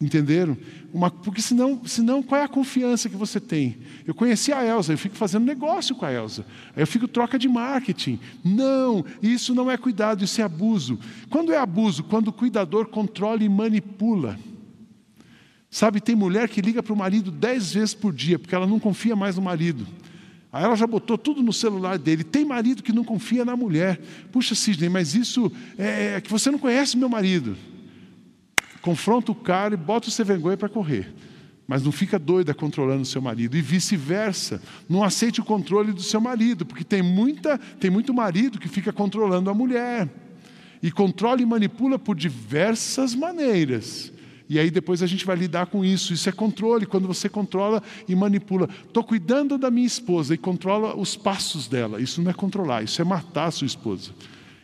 Entenderam? 0.00 0.56
Uma, 0.94 1.10
porque 1.10 1.42
senão, 1.42 1.80
senão, 1.84 2.22
qual 2.22 2.40
é 2.40 2.44
a 2.44 2.48
confiança 2.48 3.08
que 3.08 3.16
você 3.16 3.40
tem? 3.40 3.78
Eu 4.06 4.14
conheci 4.14 4.52
a 4.52 4.64
Elsa, 4.64 4.92
eu 4.92 4.98
fico 4.98 5.16
fazendo 5.16 5.44
negócio 5.44 5.92
com 5.96 6.06
a 6.06 6.12
Elsa. 6.12 6.46
Eu 6.76 6.86
fico 6.86 7.08
troca 7.08 7.36
de 7.36 7.48
marketing. 7.48 8.20
Não, 8.44 9.04
isso 9.20 9.52
não 9.56 9.68
é 9.68 9.76
cuidado, 9.76 10.22
isso 10.22 10.40
é 10.40 10.44
abuso. 10.44 11.00
Quando 11.28 11.52
é 11.52 11.58
abuso? 11.58 12.04
Quando 12.04 12.28
o 12.28 12.32
cuidador 12.32 12.86
controla 12.86 13.42
e 13.42 13.48
manipula. 13.48 14.38
Sabe, 15.68 16.00
tem 16.00 16.14
mulher 16.14 16.48
que 16.48 16.62
liga 16.62 16.80
para 16.80 16.92
o 16.92 16.96
marido 16.96 17.32
dez 17.32 17.72
vezes 17.72 17.92
por 17.92 18.14
dia, 18.14 18.38
porque 18.38 18.54
ela 18.54 18.68
não 18.68 18.78
confia 18.78 19.16
mais 19.16 19.34
no 19.34 19.42
marido. 19.42 19.84
Aí 20.52 20.62
ela 20.62 20.76
já 20.76 20.86
botou 20.86 21.18
tudo 21.18 21.42
no 21.42 21.52
celular 21.52 21.98
dele. 21.98 22.22
Tem 22.22 22.44
marido 22.44 22.84
que 22.84 22.92
não 22.92 23.02
confia 23.02 23.44
na 23.44 23.56
mulher. 23.56 24.00
Puxa, 24.30 24.54
Sidney, 24.54 24.88
mas 24.88 25.16
isso 25.16 25.50
é, 25.76 26.14
é 26.14 26.20
que 26.20 26.30
você 26.30 26.52
não 26.52 26.58
conhece 26.58 26.96
meu 26.96 27.08
marido 27.08 27.56
confronta 28.88 29.30
o 29.30 29.34
cara 29.34 29.74
e 29.74 29.76
bota 29.76 30.08
o 30.08 30.10
sem 30.10 30.24
vergonha 30.24 30.56
para 30.56 30.66
correr. 30.66 31.12
Mas 31.66 31.82
não 31.82 31.92
fica 31.92 32.18
doida 32.18 32.54
controlando 32.54 33.02
o 33.02 33.04
seu 33.04 33.20
marido. 33.20 33.54
E 33.54 33.60
vice-versa. 33.60 34.62
Não 34.88 35.04
aceite 35.04 35.42
o 35.42 35.44
controle 35.44 35.92
do 35.92 36.00
seu 36.00 36.18
marido, 36.22 36.64
porque 36.64 36.82
tem, 36.82 37.02
muita, 37.02 37.58
tem 37.58 37.90
muito 37.90 38.14
marido 38.14 38.58
que 38.58 38.66
fica 38.66 38.90
controlando 38.90 39.50
a 39.50 39.54
mulher. 39.54 40.08
E 40.82 40.90
controla 40.90 41.42
e 41.42 41.44
manipula 41.44 41.98
por 41.98 42.16
diversas 42.16 43.14
maneiras. 43.14 44.10
E 44.48 44.58
aí 44.58 44.70
depois 44.70 45.02
a 45.02 45.06
gente 45.06 45.26
vai 45.26 45.36
lidar 45.36 45.66
com 45.66 45.84
isso. 45.84 46.14
Isso 46.14 46.26
é 46.26 46.32
controle, 46.32 46.86
quando 46.86 47.06
você 47.06 47.28
controla 47.28 47.82
e 48.08 48.14
manipula. 48.14 48.70
Estou 48.86 49.04
cuidando 49.04 49.58
da 49.58 49.70
minha 49.70 49.86
esposa 49.86 50.32
e 50.32 50.38
controla 50.38 50.96
os 50.96 51.14
passos 51.14 51.68
dela. 51.68 52.00
Isso 52.00 52.22
não 52.22 52.30
é 52.30 52.34
controlar, 52.34 52.84
isso 52.84 53.02
é 53.02 53.04
matar 53.04 53.48
a 53.48 53.50
sua 53.50 53.66
esposa. 53.66 54.12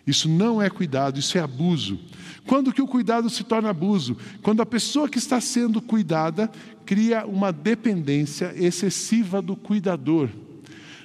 Isso 0.06 0.30
não 0.30 0.62
é 0.62 0.70
cuidado, 0.70 1.18
isso 1.18 1.36
é 1.36 1.42
abuso. 1.42 1.98
Quando 2.46 2.72
que 2.72 2.82
o 2.82 2.86
cuidado 2.86 3.30
se 3.30 3.42
torna 3.42 3.70
abuso? 3.70 4.16
Quando 4.42 4.60
a 4.60 4.66
pessoa 4.66 5.08
que 5.08 5.18
está 5.18 5.40
sendo 5.40 5.80
cuidada 5.80 6.50
cria 6.84 7.26
uma 7.26 7.52
dependência 7.52 8.52
excessiva 8.56 9.40
do 9.40 9.56
cuidador. 9.56 10.28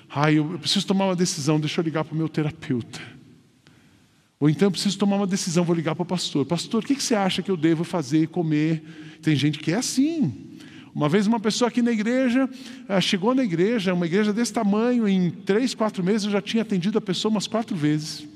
Ah, 0.09 0.31
eu, 0.31 0.57
preciso 0.59 0.87
tomar 0.87 1.05
uma 1.05 1.15
decisão, 1.15 1.59
deixa 1.59 1.79
eu 1.79 1.85
ligar 1.85 2.03
para 2.03 2.13
o 2.13 2.17
meu 2.17 2.27
terapeuta. 2.27 2.99
Ou 4.39 4.49
então 4.49 4.67
eu 4.67 4.71
preciso 4.71 4.97
tomar 4.97 5.17
uma 5.17 5.27
decisão, 5.27 5.63
vou 5.63 5.75
ligar 5.75 5.95
para 5.95 6.03
o 6.03 6.05
pastor. 6.05 6.45
Pastor, 6.45 6.83
o 6.83 6.85
que, 6.85 6.95
que 6.95 7.03
você 7.03 7.15
acha 7.15 7.41
que 7.41 7.51
eu 7.51 7.57
devo 7.57 7.83
fazer 7.83 8.23
e 8.23 8.27
comer? 8.27 8.83
Tem 9.21 9.35
gente 9.35 9.59
que 9.59 9.71
é 9.71 9.75
assim. 9.75 10.33
Uma 10.95 11.07
vez 11.07 11.27
uma 11.27 11.39
pessoa 11.39 11.67
aqui 11.67 11.81
na 11.81 11.91
igreja, 11.91 12.49
eh, 12.87 13.01
chegou 13.01 13.35
na 13.35 13.43
igreja, 13.43 13.93
uma 13.93 14.05
igreja 14.05 14.33
desse 14.33 14.51
tamanho, 14.51 15.07
em 15.07 15.29
três, 15.29 15.75
quatro 15.75 16.03
meses 16.03 16.25
eu 16.25 16.31
já 16.31 16.41
tinha 16.41 16.63
atendido 16.63 16.97
a 16.97 17.01
pessoa 17.01 17.31
umas 17.31 17.47
quatro 17.47 17.75
vezes. 17.75 18.27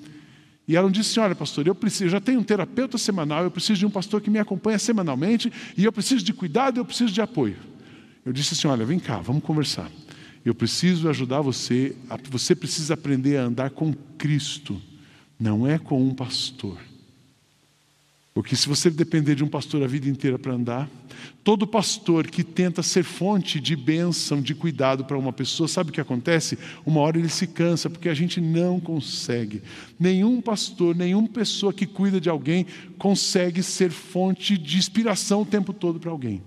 E 0.68 0.76
ela 0.76 0.90
disse: 0.90 1.20
Olha, 1.20 1.36
pastor, 1.36 1.68
eu 1.68 1.76
preciso, 1.76 2.06
eu 2.06 2.10
já 2.10 2.22
tenho 2.22 2.40
um 2.40 2.44
terapeuta 2.44 2.98
semanal, 2.98 3.44
eu 3.44 3.52
preciso 3.52 3.80
de 3.80 3.86
um 3.86 3.90
pastor 3.90 4.22
que 4.22 4.30
me 4.30 4.40
acompanha 4.40 4.80
semanalmente, 4.80 5.52
e 5.78 5.84
eu 5.84 5.92
preciso 5.92 6.24
de 6.24 6.34
cuidado, 6.34 6.80
eu 6.80 6.86
preciso 6.86 7.12
de 7.12 7.22
apoio. 7.22 7.58
Eu 8.26 8.32
disse 8.32 8.54
assim: 8.54 8.68
Olha, 8.68 8.86
vem 8.86 9.00
cá, 9.00 9.20
vamos 9.20 9.44
conversar. 9.44 9.90
Eu 10.46 10.54
preciso 10.54 11.10
ajudar 11.10 11.42
você, 11.42 11.96
você 12.30 12.54
precisa 12.54 12.94
aprender 12.94 13.38
a 13.38 13.44
andar 13.44 13.70
com 13.70 13.94
Cristo, 14.18 14.82
não 15.40 15.66
é 15.66 15.80
com 15.80 16.02
um 16.02 16.14
pastor. 16.14 16.78
Porque 18.34 18.56
se 18.56 18.68
você 18.68 18.90
depender 18.90 19.36
de 19.36 19.44
um 19.44 19.48
pastor 19.48 19.84
a 19.84 19.88
vida 19.88 20.10
inteira 20.10 20.40
para 20.40 20.54
andar, 20.54 20.90
todo 21.44 21.68
pastor 21.68 22.26
que 22.26 22.44
tenta 22.44 22.82
ser 22.82 23.04
fonte 23.04 23.60
de 23.60 23.76
bênção, 23.76 24.42
de 24.42 24.56
cuidado 24.56 25.06
para 25.06 25.18
uma 25.18 25.32
pessoa, 25.32 25.68
sabe 25.68 25.92
o 25.92 25.94
que 25.94 26.02
acontece? 26.02 26.58
Uma 26.84 27.02
hora 27.02 27.20
ele 27.20 27.30
se 27.30 27.46
cansa, 27.46 27.92
porque 27.92 28.10
a 28.10 28.14
gente 28.14 28.42
não 28.42 28.80
consegue. 28.80 29.62
Nenhum 30.00 30.42
pastor, 30.42 30.96
nenhuma 30.96 31.30
pessoa 31.30 31.72
que 31.72 31.86
cuida 31.86 32.20
de 32.20 32.28
alguém 32.28 32.66
consegue 32.98 33.62
ser 33.62 33.92
fonte 33.92 34.58
de 34.58 34.80
inspiração 34.80 35.44
o 35.44 35.46
tempo 35.46 35.72
todo 35.72 36.00
para 36.00 36.10
alguém. 36.10 36.42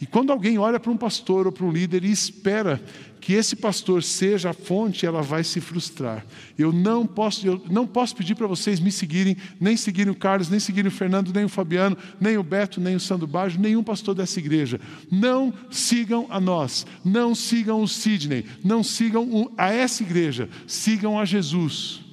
E 0.00 0.06
quando 0.06 0.30
alguém 0.30 0.58
olha 0.58 0.80
para 0.80 0.90
um 0.90 0.96
pastor 0.96 1.46
ou 1.46 1.52
para 1.52 1.64
um 1.64 1.70
líder 1.70 2.04
e 2.04 2.10
espera 2.10 2.82
que 3.26 3.32
esse 3.32 3.56
pastor 3.56 4.04
seja 4.04 4.50
a 4.50 4.52
fonte, 4.52 5.04
ela 5.04 5.20
vai 5.20 5.42
se 5.42 5.60
frustrar. 5.60 6.24
Eu 6.56 6.72
não 6.72 7.04
posso, 7.04 7.44
eu 7.44 7.60
não 7.68 7.84
posso 7.84 8.14
pedir 8.14 8.36
para 8.36 8.46
vocês 8.46 8.78
me 8.78 8.92
seguirem, 8.92 9.36
nem 9.58 9.76
seguirem 9.76 10.12
o 10.12 10.14
Carlos, 10.14 10.48
nem 10.48 10.60
seguirem 10.60 10.86
o 10.86 10.94
Fernando, 10.94 11.32
nem 11.34 11.44
o 11.44 11.48
Fabiano, 11.48 11.98
nem 12.20 12.38
o 12.38 12.42
Beto, 12.44 12.80
nem 12.80 12.94
o 12.94 13.00
Sandro 13.00 13.26
Baggio, 13.26 13.60
nenhum 13.60 13.82
pastor 13.82 14.14
dessa 14.14 14.38
igreja. 14.38 14.80
Não 15.10 15.52
sigam 15.72 16.28
a 16.30 16.38
nós, 16.38 16.86
não 17.04 17.34
sigam 17.34 17.82
o 17.82 17.88
Sidney, 17.88 18.46
não 18.62 18.84
sigam 18.84 19.50
a 19.58 19.72
essa 19.72 20.04
igreja, 20.04 20.48
sigam 20.64 21.18
a 21.18 21.24
Jesus. 21.24 22.05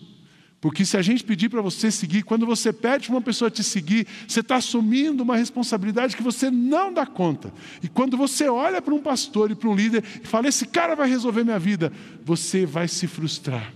Porque 0.63 0.85
se 0.85 0.95
a 0.95 1.01
gente 1.01 1.25
pedir 1.25 1.49
para 1.49 1.61
você 1.61 1.91
seguir, 1.91 2.23
quando 2.23 2.45
você 2.45 2.71
pede 2.71 3.07
para 3.07 3.15
uma 3.15 3.21
pessoa 3.21 3.51
te 3.51 3.61
seguir, 3.61 4.07
você 4.25 4.39
está 4.39 4.55
assumindo 4.55 5.21
uma 5.21 5.35
responsabilidade 5.35 6.15
que 6.15 6.23
você 6.23 6.49
não 6.49 6.93
dá 6.93 7.05
conta. 7.05 7.51
E 7.83 7.89
quando 7.89 8.15
você 8.15 8.47
olha 8.47 8.81
para 8.81 8.93
um 8.93 9.01
pastor 9.01 9.51
e 9.51 9.55
para 9.55 9.67
um 9.67 9.75
líder 9.75 10.01
e 10.23 10.25
fala, 10.25 10.47
esse 10.47 10.65
cara 10.65 10.95
vai 10.95 11.09
resolver 11.09 11.43
minha 11.43 11.59
vida, 11.59 11.91
você 12.23 12.65
vai 12.65 12.87
se 12.87 13.07
frustrar. 13.07 13.73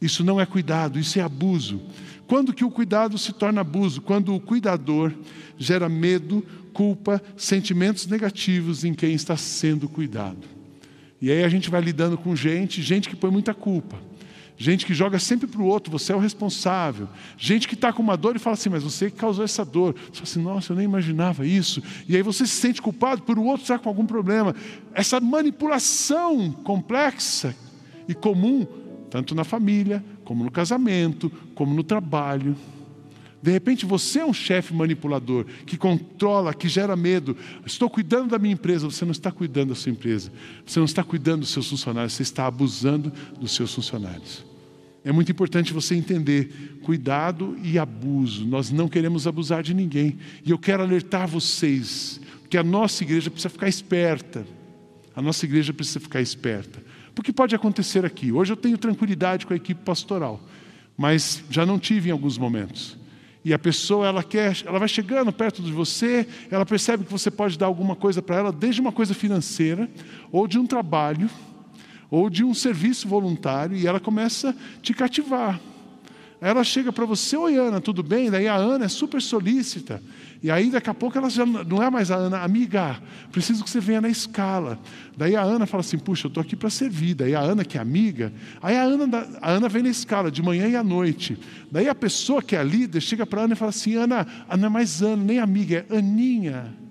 Isso 0.00 0.24
não 0.24 0.40
é 0.40 0.44
cuidado, 0.44 0.98
isso 0.98 1.16
é 1.20 1.22
abuso. 1.22 1.80
Quando 2.26 2.52
que 2.52 2.64
o 2.64 2.72
cuidado 2.72 3.16
se 3.16 3.32
torna 3.32 3.60
abuso? 3.60 4.02
Quando 4.02 4.34
o 4.34 4.40
cuidador 4.40 5.12
gera 5.56 5.88
medo, 5.88 6.44
culpa, 6.72 7.22
sentimentos 7.36 8.08
negativos 8.08 8.82
em 8.82 8.94
quem 8.94 9.14
está 9.14 9.36
sendo 9.36 9.88
cuidado. 9.88 10.44
E 11.22 11.30
aí 11.30 11.44
a 11.44 11.48
gente 11.48 11.70
vai 11.70 11.80
lidando 11.80 12.18
com 12.18 12.34
gente, 12.34 12.82
gente 12.82 13.08
que 13.08 13.14
põe 13.14 13.30
muita 13.30 13.54
culpa 13.54 13.96
Gente 14.56 14.86
que 14.86 14.94
joga 14.94 15.18
sempre 15.18 15.48
para 15.48 15.60
o 15.60 15.66
outro, 15.66 15.90
você 15.90 16.12
é 16.12 16.16
o 16.16 16.20
responsável. 16.20 17.08
Gente 17.36 17.66
que 17.66 17.74
está 17.74 17.92
com 17.92 18.02
uma 18.02 18.16
dor 18.16 18.36
e 18.36 18.38
fala 18.38 18.54
assim, 18.54 18.68
mas 18.68 18.84
você 18.84 19.10
que 19.10 19.16
causou 19.16 19.44
essa 19.44 19.64
dor. 19.64 19.94
Você 19.94 20.12
fala 20.12 20.22
assim, 20.22 20.42
nossa, 20.42 20.72
eu 20.72 20.76
nem 20.76 20.84
imaginava 20.84 21.44
isso. 21.44 21.82
E 22.08 22.14
aí 22.14 22.22
você 22.22 22.46
se 22.46 22.54
sente 22.54 22.80
culpado 22.80 23.22
por 23.22 23.38
o 23.38 23.44
outro 23.44 23.62
estar 23.62 23.80
com 23.80 23.88
algum 23.88 24.06
problema. 24.06 24.54
Essa 24.92 25.20
manipulação 25.20 26.52
complexa 26.52 27.54
e 28.08 28.14
comum, 28.14 28.64
tanto 29.10 29.34
na 29.34 29.42
família, 29.42 30.04
como 30.24 30.44
no 30.44 30.50
casamento, 30.50 31.30
como 31.54 31.74
no 31.74 31.82
trabalho. 31.82 32.56
De 33.44 33.50
repente 33.50 33.84
você 33.84 34.20
é 34.20 34.24
um 34.24 34.32
chefe 34.32 34.72
manipulador 34.72 35.44
que 35.66 35.76
controla, 35.76 36.54
que 36.54 36.66
gera 36.66 36.96
medo. 36.96 37.36
Estou 37.66 37.90
cuidando 37.90 38.30
da 38.30 38.38
minha 38.38 38.54
empresa, 38.54 38.90
você 38.90 39.04
não 39.04 39.12
está 39.12 39.30
cuidando 39.30 39.68
da 39.68 39.74
sua 39.74 39.92
empresa. 39.92 40.32
Você 40.64 40.78
não 40.78 40.86
está 40.86 41.04
cuidando 41.04 41.40
dos 41.40 41.50
seus 41.50 41.68
funcionários, 41.68 42.14
você 42.14 42.22
está 42.22 42.46
abusando 42.46 43.12
dos 43.38 43.54
seus 43.54 43.74
funcionários. 43.74 44.42
É 45.04 45.12
muito 45.12 45.30
importante 45.30 45.74
você 45.74 45.94
entender 45.94 46.78
cuidado 46.84 47.54
e 47.62 47.78
abuso. 47.78 48.46
Nós 48.46 48.70
não 48.70 48.88
queremos 48.88 49.26
abusar 49.26 49.62
de 49.62 49.74
ninguém. 49.74 50.16
E 50.42 50.50
eu 50.50 50.58
quero 50.58 50.82
alertar 50.82 51.28
vocês 51.28 52.18
que 52.48 52.56
a 52.56 52.62
nossa 52.62 53.04
igreja 53.04 53.30
precisa 53.30 53.50
ficar 53.50 53.68
esperta. 53.68 54.46
A 55.14 55.20
nossa 55.20 55.44
igreja 55.44 55.74
precisa 55.74 56.00
ficar 56.00 56.22
esperta. 56.22 56.82
Porque 57.14 57.30
pode 57.30 57.54
acontecer 57.54 58.06
aqui. 58.06 58.32
Hoje 58.32 58.54
eu 58.54 58.56
tenho 58.56 58.78
tranquilidade 58.78 59.44
com 59.44 59.52
a 59.52 59.56
equipe 59.56 59.82
pastoral, 59.84 60.42
mas 60.96 61.44
já 61.50 61.66
não 61.66 61.78
tive 61.78 62.08
em 62.08 62.12
alguns 62.12 62.38
momentos. 62.38 63.03
E 63.44 63.52
a 63.52 63.58
pessoa, 63.58 64.06
ela 64.06 64.22
quer, 64.22 64.56
ela 64.64 64.78
vai 64.78 64.88
chegando 64.88 65.30
perto 65.30 65.60
de 65.60 65.70
você, 65.70 66.26
ela 66.50 66.64
percebe 66.64 67.04
que 67.04 67.12
você 67.12 67.30
pode 67.30 67.58
dar 67.58 67.66
alguma 67.66 67.94
coisa 67.94 68.22
para 68.22 68.36
ela, 68.36 68.52
desde 68.52 68.80
uma 68.80 68.90
coisa 68.92 69.12
financeira, 69.12 69.90
ou 70.32 70.48
de 70.48 70.58
um 70.58 70.66
trabalho, 70.66 71.28
ou 72.10 72.30
de 72.30 72.42
um 72.42 72.54
serviço 72.54 73.06
voluntário, 73.06 73.76
e 73.76 73.86
ela 73.86 74.00
começa 74.00 74.50
a 74.50 74.80
te 74.80 74.94
cativar. 74.94 75.60
Ela 76.44 76.62
chega 76.62 76.92
para 76.92 77.06
você, 77.06 77.38
oi 77.38 77.56
Ana, 77.56 77.80
tudo 77.80 78.02
bem? 78.02 78.30
Daí 78.30 78.46
a 78.46 78.54
Ana 78.54 78.84
é 78.84 78.88
super 78.88 79.22
solícita. 79.22 80.02
E 80.42 80.50
aí 80.50 80.70
daqui 80.70 80.90
a 80.90 80.92
pouco 80.92 81.16
ela 81.16 81.30
já 81.30 81.46
não 81.46 81.82
é 81.82 81.88
mais 81.88 82.10
a 82.10 82.16
Ana, 82.16 82.40
amiga, 82.40 83.00
preciso 83.32 83.64
que 83.64 83.70
você 83.70 83.80
venha 83.80 84.02
na 84.02 84.10
escala. 84.10 84.78
Daí 85.16 85.34
a 85.34 85.40
Ana 85.40 85.64
fala 85.64 85.80
assim, 85.80 85.96
puxa, 85.96 86.26
eu 86.26 86.28
estou 86.28 86.42
aqui 86.42 86.54
para 86.54 86.68
servir. 86.68 87.14
Daí 87.14 87.34
a 87.34 87.40
Ana, 87.40 87.64
que 87.64 87.78
é 87.78 87.80
amiga, 87.80 88.30
aí 88.60 88.76
a 88.76 88.82
Ana, 88.82 89.26
a 89.40 89.52
Ana 89.52 89.70
vem 89.70 89.84
na 89.84 89.88
escala, 89.88 90.30
de 90.30 90.42
manhã 90.42 90.68
e 90.68 90.76
à 90.76 90.84
noite. 90.84 91.38
Daí 91.72 91.88
a 91.88 91.94
pessoa 91.94 92.42
que 92.42 92.54
é 92.54 92.58
a 92.58 92.62
líder 92.62 93.00
chega 93.00 93.24
para 93.24 93.40
a 93.40 93.44
Ana 93.44 93.54
e 93.54 93.56
fala 93.56 93.70
assim, 93.70 93.94
Ana, 93.94 94.26
não 94.58 94.66
é 94.66 94.68
mais 94.68 95.00
Ana, 95.00 95.24
nem 95.24 95.38
amiga, 95.38 95.86
é 95.88 95.96
Aninha. 95.96 96.83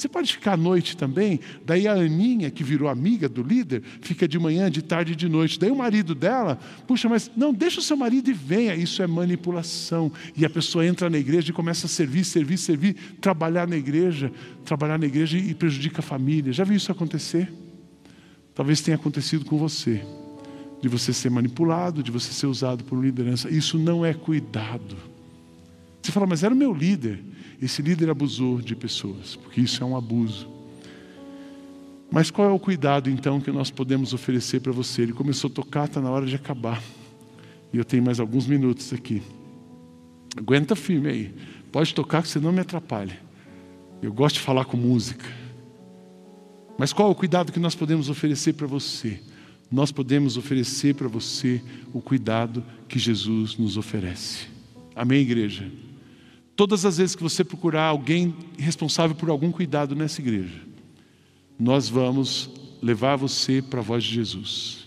Você 0.00 0.08
pode 0.08 0.32
ficar 0.32 0.54
à 0.54 0.56
noite 0.56 0.96
também? 0.96 1.40
Daí 1.62 1.86
a 1.86 1.92
Aninha, 1.92 2.50
que 2.50 2.64
virou 2.64 2.88
amiga 2.88 3.28
do 3.28 3.42
líder, 3.42 3.82
fica 4.00 4.26
de 4.26 4.38
manhã, 4.38 4.70
de 4.70 4.80
tarde 4.80 5.12
e 5.12 5.14
de 5.14 5.28
noite. 5.28 5.60
Daí 5.60 5.70
o 5.70 5.76
marido 5.76 6.14
dela, 6.14 6.58
puxa, 6.86 7.06
mas 7.06 7.30
não, 7.36 7.52
deixa 7.52 7.80
o 7.80 7.82
seu 7.82 7.98
marido 7.98 8.30
e 8.30 8.32
venha. 8.32 8.74
Isso 8.74 9.02
é 9.02 9.06
manipulação. 9.06 10.10
E 10.34 10.42
a 10.42 10.48
pessoa 10.48 10.86
entra 10.86 11.10
na 11.10 11.18
igreja 11.18 11.50
e 11.50 11.52
começa 11.52 11.84
a 11.84 11.88
servir, 11.88 12.24
servir, 12.24 12.56
servir, 12.56 12.94
trabalhar 13.20 13.68
na 13.68 13.76
igreja, 13.76 14.32
trabalhar 14.64 14.96
na 14.96 15.04
igreja 15.04 15.36
e 15.36 15.52
prejudica 15.52 15.98
a 15.98 16.02
família. 16.02 16.50
Já 16.50 16.64
viu 16.64 16.76
isso 16.76 16.90
acontecer? 16.90 17.52
Talvez 18.54 18.80
tenha 18.80 18.94
acontecido 18.94 19.44
com 19.44 19.58
você. 19.58 20.02
De 20.80 20.88
você 20.88 21.12
ser 21.12 21.30
manipulado, 21.30 22.02
de 22.02 22.10
você 22.10 22.32
ser 22.32 22.46
usado 22.46 22.84
por 22.84 22.98
liderança. 23.04 23.50
Isso 23.50 23.78
não 23.78 24.02
é 24.02 24.14
cuidado. 24.14 24.96
Você 26.00 26.10
fala, 26.10 26.26
mas 26.26 26.42
era 26.42 26.54
o 26.54 26.56
meu 26.56 26.72
líder. 26.72 27.22
Esse 27.60 27.82
líder 27.82 28.08
abusou 28.08 28.60
de 28.60 28.74
pessoas, 28.74 29.36
porque 29.36 29.60
isso 29.60 29.82
é 29.82 29.86
um 29.86 29.96
abuso. 29.96 30.48
Mas 32.10 32.30
qual 32.30 32.48
é 32.48 32.52
o 32.52 32.58
cuidado 32.58 33.10
então 33.10 33.40
que 33.40 33.52
nós 33.52 33.70
podemos 33.70 34.14
oferecer 34.14 34.60
para 34.60 34.72
você? 34.72 35.02
Ele 35.02 35.12
começou 35.12 35.50
a 35.50 35.52
tocar, 35.52 35.84
está 35.84 36.00
na 36.00 36.10
hora 36.10 36.26
de 36.26 36.34
acabar. 36.34 36.82
E 37.72 37.76
eu 37.76 37.84
tenho 37.84 38.02
mais 38.02 38.18
alguns 38.18 38.46
minutos 38.46 38.92
aqui. 38.92 39.22
Aguenta 40.36 40.74
firme 40.74 41.08
aí. 41.08 41.34
Pode 41.70 41.94
tocar 41.94 42.22
que 42.22 42.28
você 42.28 42.40
não 42.40 42.50
me 42.50 42.60
atrapalhe. 42.60 43.14
Eu 44.02 44.12
gosto 44.12 44.36
de 44.36 44.40
falar 44.40 44.64
com 44.64 44.76
música. 44.76 45.24
Mas 46.78 46.92
qual 46.92 47.08
é 47.08 47.12
o 47.12 47.14
cuidado 47.14 47.52
que 47.52 47.60
nós 47.60 47.74
podemos 47.74 48.08
oferecer 48.08 48.54
para 48.54 48.66
você? 48.66 49.20
Nós 49.70 49.92
podemos 49.92 50.36
oferecer 50.36 50.94
para 50.94 51.06
você 51.06 51.62
o 51.92 52.00
cuidado 52.00 52.64
que 52.88 52.98
Jesus 52.98 53.56
nos 53.56 53.76
oferece. 53.76 54.48
Amém, 54.96 55.20
igreja? 55.20 55.70
Todas 56.60 56.84
as 56.84 56.98
vezes 56.98 57.16
que 57.16 57.22
você 57.22 57.42
procurar 57.42 57.84
alguém 57.84 58.36
responsável 58.58 59.16
por 59.16 59.30
algum 59.30 59.50
cuidado 59.50 59.96
nessa 59.96 60.20
igreja, 60.20 60.60
nós 61.58 61.88
vamos 61.88 62.50
levar 62.82 63.16
você 63.16 63.62
para 63.62 63.80
a 63.80 63.82
voz 63.82 64.04
de 64.04 64.16
Jesus. 64.16 64.86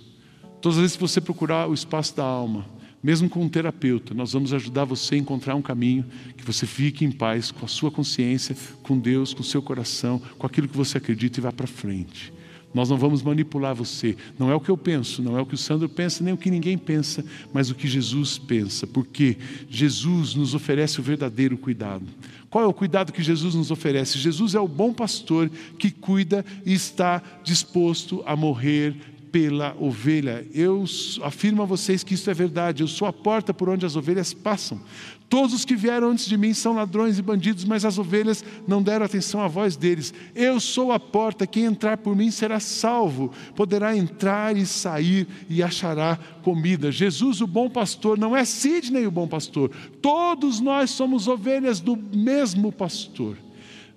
Todas 0.62 0.78
as 0.78 0.82
vezes 0.82 0.98
que 0.98 1.02
você 1.02 1.20
procurar 1.20 1.68
o 1.68 1.74
espaço 1.74 2.16
da 2.16 2.24
alma, 2.24 2.64
mesmo 3.02 3.28
com 3.28 3.42
um 3.42 3.50
terapeuta, 3.50 4.14
nós 4.14 4.34
vamos 4.34 4.54
ajudar 4.54 4.86
você 4.86 5.16
a 5.16 5.18
encontrar 5.18 5.56
um 5.56 5.64
caminho 5.64 6.06
que 6.38 6.46
você 6.46 6.68
fique 6.68 7.04
em 7.06 7.12
paz 7.12 7.50
com 7.50 7.66
a 7.66 7.68
sua 7.68 7.90
consciência, 7.90 8.56
com 8.84 9.00
Deus, 9.00 9.34
com 9.34 9.42
o 9.42 9.44
seu 9.44 9.64
coração, 9.64 10.22
com 10.38 10.46
aquilo 10.46 10.68
que 10.68 10.78
você 10.78 11.00
acredita 11.00 11.40
e 11.40 11.42
vá 11.42 11.52
para 11.52 11.66
frente. 11.66 12.32
Nós 12.74 12.90
não 12.90 12.98
vamos 12.98 13.22
manipular 13.22 13.76
você. 13.76 14.16
Não 14.38 14.50
é 14.50 14.56
o 14.56 14.60
que 14.60 14.70
eu 14.70 14.78
penso, 14.78 15.22
não 15.22 15.38
é 15.38 15.42
o 15.42 15.46
que 15.46 15.56
o 15.56 15.58
Sandro 15.58 15.88
pensa, 15.88 16.24
nem 16.24 16.34
o 16.34 16.38
que 16.38 16.50
ninguém 16.50 16.78
pensa, 16.78 17.24
mas 17.54 17.70
o 17.70 17.76
que 17.76 17.88
Jesus 17.88 18.38
pensa. 18.38 18.88
Porque 18.88 19.38
Jesus 19.70 20.36
nos 20.36 20.56
oferece 20.56 21.00
o 21.00 21.04
verdadeiro 21.04 21.58
cuidado. 21.58 22.06
Qual 22.50 22.64
é 22.64 22.68
o 22.68 22.74
cuidado 22.74 23.12
que 23.12 23.24
Jesus 23.24 23.56
nos 23.56 23.72
oferece? 23.72 24.20
Jesus 24.20 24.54
é 24.54 24.60
o 24.60 24.68
bom 24.68 24.94
pastor 24.94 25.50
que 25.78 25.90
cuida 25.90 26.46
e 26.66 26.74
está 26.74 27.22
disposto 27.44 28.24
a 28.26 28.36
morrer 28.36 28.96
pela 29.34 29.76
ovelha. 29.80 30.46
Eu 30.54 30.86
afirmo 31.24 31.64
a 31.64 31.66
vocês 31.66 32.04
que 32.04 32.14
isso 32.14 32.30
é 32.30 32.36
verdade. 32.36 32.84
Eu 32.84 32.88
sou 32.88 33.08
a 33.08 33.12
porta 33.12 33.52
por 33.52 33.68
onde 33.68 33.84
as 33.84 33.96
ovelhas 33.96 34.32
passam. 34.32 34.80
Todos 35.28 35.56
os 35.56 35.66
que 35.66 35.76
vieram 35.76 36.12
antes 36.12 36.28
de 36.28 36.38
mim 36.38 36.54
são 36.54 36.76
ladrões 36.76 37.18
e 37.18 37.22
bandidos, 37.24 37.66
mas 37.66 37.84
as 37.84 37.98
ovelhas 37.98 38.46
não 38.68 38.84
deram 38.84 39.04
atenção 39.04 39.42
à 39.42 39.48
voz 39.48 39.76
deles. 39.76 40.14
Eu 40.36 40.60
sou 40.60 40.92
a 40.92 41.00
porta, 41.00 41.48
quem 41.48 41.66
entrar 41.66 41.98
por 41.98 42.16
mim 42.16 42.30
será 42.30 42.60
salvo, 42.60 43.32
poderá 43.56 43.98
entrar 43.98 44.56
e 44.56 44.68
sair 44.68 45.28
e 45.50 45.64
achará 45.64 46.20
comida. 46.44 46.92
Jesus, 46.92 47.42
o 47.42 47.48
bom 47.48 47.68
pastor, 47.72 48.20
não 48.20 48.38
é 48.38 48.46
Sidney 48.46 49.08
o 49.08 49.12
bom 49.12 49.28
pastor. 49.28 49.72
Todos 50.00 50.60
nós 50.60 50.92
somos 50.92 51.28
ovelhas 51.28 51.80
do 51.80 51.98
mesmo 51.98 52.72
pastor. 52.72 53.36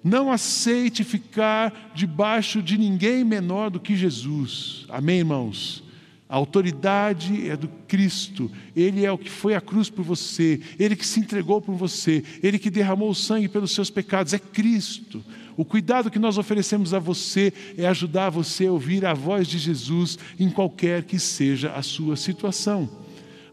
Não 0.07 0.31
aceite 0.31 1.03
ficar 1.03 1.91
debaixo 1.93 2.63
de 2.63 2.79
ninguém 2.79 3.25
menor 3.25 3.71
do 3.71 3.81
que 3.81 3.97
Jesus. 3.97 4.87
Amém, 4.89 5.19
irmãos? 5.19 5.83
A 6.29 6.37
autoridade 6.37 7.51
é 7.51 7.57
do 7.57 7.67
Cristo, 7.89 8.49
Ele 8.77 9.05
é 9.05 9.11
o 9.11 9.19
que 9.19 9.29
foi 9.29 9.57
à 9.57 9.61
cruz 9.61 9.91
por 9.91 10.05
você, 10.05 10.61
Ele 10.79 10.95
que 10.95 11.05
se 11.05 11.19
entregou 11.19 11.61
por 11.61 11.75
você, 11.75 12.23
Ele 12.41 12.57
que 12.57 12.71
derramou 12.71 13.11
o 13.11 13.17
sangue 13.17 13.49
pelos 13.49 13.73
seus 13.73 13.91
pecados, 13.91 14.33
é 14.33 14.39
Cristo. 14.39 15.25
O 15.57 15.65
cuidado 15.65 16.09
que 16.09 16.21
nós 16.21 16.39
oferecemos 16.39 16.95
a 16.95 17.01
você 17.01 17.53
é 17.77 17.89
ajudar 17.89 18.31
você 18.31 18.67
a 18.67 18.73
ouvir 18.73 19.05
a 19.05 19.13
voz 19.13 19.49
de 19.49 19.59
Jesus 19.59 20.21
em 20.39 20.49
qualquer 20.49 21.03
que 21.03 21.19
seja 21.19 21.73
a 21.73 21.83
sua 21.83 22.15
situação. 22.15 23.06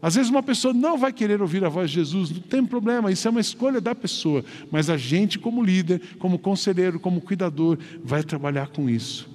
Às 0.04 0.16
vezes 0.16 0.30
uma 0.30 0.42
pessoa 0.42 0.74
não 0.74 0.98
vai 0.98 1.14
querer 1.14 1.40
ouvir 1.40 1.64
a 1.64 1.68
voz 1.70 1.88
de 1.88 1.94
Jesus, 1.94 2.30
não 2.30 2.42
tem 2.42 2.62
problema, 2.62 3.10
isso 3.10 3.26
é 3.26 3.30
uma 3.30 3.40
escolha 3.40 3.80
da 3.80 3.94
pessoa, 3.94 4.44
mas 4.70 4.90
a 4.90 4.98
gente, 4.98 5.38
como 5.38 5.64
líder, 5.64 5.98
como 6.18 6.38
conselheiro, 6.38 7.00
como 7.00 7.22
cuidador, 7.22 7.78
vai 8.04 8.22
trabalhar 8.22 8.68
com 8.68 8.90
isso. 8.90 9.26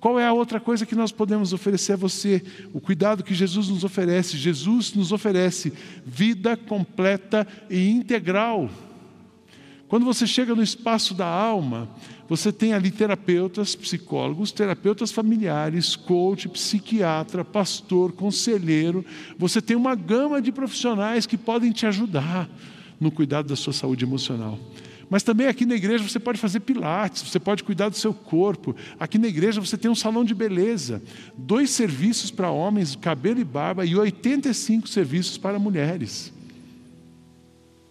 Qual 0.00 0.18
é 0.18 0.26
a 0.26 0.32
outra 0.32 0.58
coisa 0.58 0.84
que 0.84 0.96
nós 0.96 1.12
podemos 1.12 1.52
oferecer 1.52 1.92
a 1.92 1.96
você? 1.96 2.42
O 2.74 2.80
cuidado 2.80 3.22
que 3.22 3.34
Jesus 3.36 3.68
nos 3.68 3.84
oferece. 3.84 4.36
Jesus 4.36 4.92
nos 4.94 5.12
oferece 5.12 5.72
vida 6.04 6.56
completa 6.56 7.46
e 7.70 7.88
integral. 7.88 8.68
Quando 9.86 10.04
você 10.04 10.26
chega 10.26 10.56
no 10.56 10.62
espaço 10.62 11.14
da 11.14 11.26
alma, 11.26 11.88
você 12.28 12.52
tem 12.52 12.72
ali 12.72 12.90
terapeutas, 12.90 13.74
psicólogos, 13.74 14.52
terapeutas 14.52 15.12
familiares, 15.12 15.94
coach, 15.94 16.48
psiquiatra, 16.48 17.44
pastor, 17.44 18.12
conselheiro. 18.12 19.04
Você 19.38 19.62
tem 19.62 19.76
uma 19.76 19.94
gama 19.94 20.42
de 20.42 20.50
profissionais 20.50 21.26
que 21.26 21.36
podem 21.36 21.70
te 21.70 21.86
ajudar 21.86 22.48
no 22.98 23.10
cuidado 23.10 23.48
da 23.48 23.56
sua 23.56 23.72
saúde 23.72 24.04
emocional. 24.04 24.58
Mas 25.08 25.22
também 25.22 25.46
aqui 25.46 25.64
na 25.64 25.76
igreja 25.76 26.02
você 26.02 26.18
pode 26.18 26.38
fazer 26.38 26.60
pilates, 26.60 27.22
você 27.22 27.38
pode 27.38 27.62
cuidar 27.62 27.88
do 27.88 27.96
seu 27.96 28.12
corpo. 28.12 28.74
Aqui 28.98 29.18
na 29.18 29.28
igreja 29.28 29.60
você 29.60 29.76
tem 29.76 29.90
um 29.90 29.94
salão 29.94 30.24
de 30.24 30.34
beleza, 30.34 31.00
dois 31.36 31.70
serviços 31.70 32.30
para 32.30 32.50
homens, 32.50 32.96
cabelo 32.96 33.38
e 33.38 33.44
barba, 33.44 33.86
e 33.86 33.94
85 33.94 34.88
serviços 34.88 35.38
para 35.38 35.58
mulheres. 35.58 36.32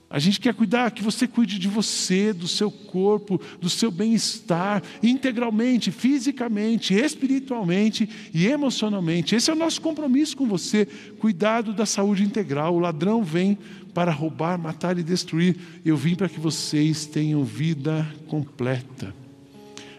A 0.09 0.19
gente 0.19 0.39
quer 0.39 0.53
cuidar, 0.53 0.91
que 0.91 1.03
você 1.03 1.27
cuide 1.27 1.57
de 1.57 1.67
você, 1.67 2.31
do 2.31 2.47
seu 2.47 2.69
corpo, 2.69 3.41
do 3.59 3.69
seu 3.69 3.89
bem-estar, 3.89 4.81
integralmente, 5.01 5.91
fisicamente, 5.91 6.93
espiritualmente 6.93 8.07
e 8.33 8.45
emocionalmente. 8.45 9.35
Esse 9.35 9.49
é 9.49 9.53
o 9.53 9.57
nosso 9.57 9.81
compromisso 9.81 10.37
com 10.37 10.47
você, 10.47 10.87
cuidado 11.17 11.73
da 11.73 11.85
saúde 11.85 12.23
integral. 12.23 12.75
O 12.75 12.79
ladrão 12.79 13.23
vem 13.23 13.57
para 13.95 14.11
roubar, 14.11 14.59
matar 14.59 14.97
e 14.99 15.03
destruir. 15.03 15.57
Eu 15.83 15.97
vim 15.97 16.13
para 16.13 16.29
que 16.29 16.39
vocês 16.39 17.05
tenham 17.07 17.43
vida 17.43 18.07
completa. 18.27 19.13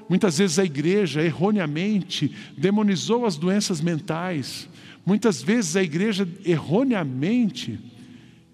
Muitas 0.09 0.39
vezes 0.39 0.59
a 0.59 0.65
igreja 0.65 1.21
erroneamente 1.21 2.33
demonizou 2.57 3.27
as 3.27 3.37
doenças 3.37 3.81
mentais. 3.81 4.69
Muitas 5.05 5.43
vezes 5.43 5.75
a 5.75 5.83
igreja 5.83 6.29
erroneamente 6.45 7.96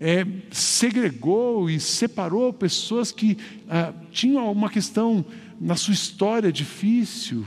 é, 0.03 0.27
segregou 0.51 1.71
e 1.71 1.79
separou 1.79 2.53
pessoas 2.53 3.12
que 3.12 3.38
ah, 3.71 3.93
tinham 4.11 4.51
uma 4.51 4.69
questão 4.69 5.25
na 5.61 5.77
sua 5.77 5.95
história 5.95 6.51
difícil. 6.51 7.47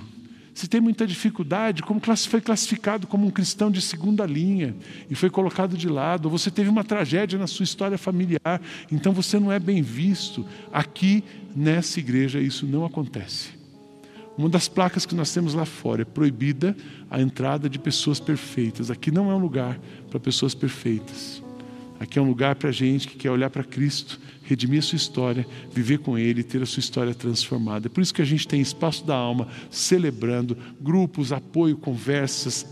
Se 0.53 0.65
tem 0.69 0.79
muita 0.79 1.05
dificuldade, 1.05 1.83
como 1.83 1.99
foi 1.99 2.39
classificado 2.39 3.07
como 3.07 3.27
um 3.27 3.29
cristão 3.29 3.69
de 3.69 3.81
segunda 3.81 4.25
linha 4.25 4.73
e 5.09 5.15
foi 5.15 5.29
colocado 5.29 5.75
de 5.75 5.89
lado, 5.89 6.27
ou 6.27 6.31
você 6.31 6.49
teve 6.49 6.69
uma 6.69 6.85
tragédia 6.85 7.37
na 7.37 7.45
sua 7.45 7.65
história 7.65 7.97
familiar, 7.97 8.61
então 8.89 9.11
você 9.11 9.37
não 9.37 9.51
é 9.51 9.59
bem 9.59 9.81
visto. 9.81 10.45
Aqui 10.71 11.25
nessa 11.53 11.99
igreja 11.99 12.39
isso 12.39 12.65
não 12.65 12.85
acontece. 12.85 13.49
Uma 14.37 14.47
das 14.47 14.69
placas 14.69 15.05
que 15.05 15.13
nós 15.13 15.33
temos 15.33 15.53
lá 15.53 15.65
fora 15.65 16.03
é 16.03 16.05
proibida 16.05 16.75
a 17.11 17.21
entrada 17.21 17.69
de 17.69 17.77
pessoas 17.77 18.21
perfeitas. 18.21 18.89
Aqui 18.89 19.11
não 19.11 19.29
é 19.29 19.35
um 19.35 19.39
lugar 19.39 19.77
para 20.09 20.21
pessoas 20.21 20.55
perfeitas. 20.55 21.43
Aqui 21.99 22.19
é 22.19 22.21
um 22.21 22.27
lugar 22.27 22.55
para 22.55 22.71
gente 22.71 23.07
que 23.07 23.15
quer 23.15 23.31
olhar 23.31 23.49
para 23.49 23.63
Cristo, 23.63 24.19
redimir 24.43 24.79
a 24.79 24.81
sua 24.81 24.97
história, 24.97 25.47
viver 25.71 25.99
com 25.99 26.17
Ele, 26.17 26.43
ter 26.43 26.61
a 26.61 26.65
sua 26.65 26.79
história 26.81 27.13
transformada. 27.13 27.87
É 27.87 27.89
por 27.89 28.01
isso 28.01 28.13
que 28.13 28.21
a 28.21 28.25
gente 28.25 28.47
tem 28.47 28.59
espaço 28.59 29.05
da 29.05 29.15
alma, 29.15 29.47
celebrando, 29.69 30.57
grupos, 30.79 31.31
apoio, 31.31 31.77
conversas. 31.77 32.65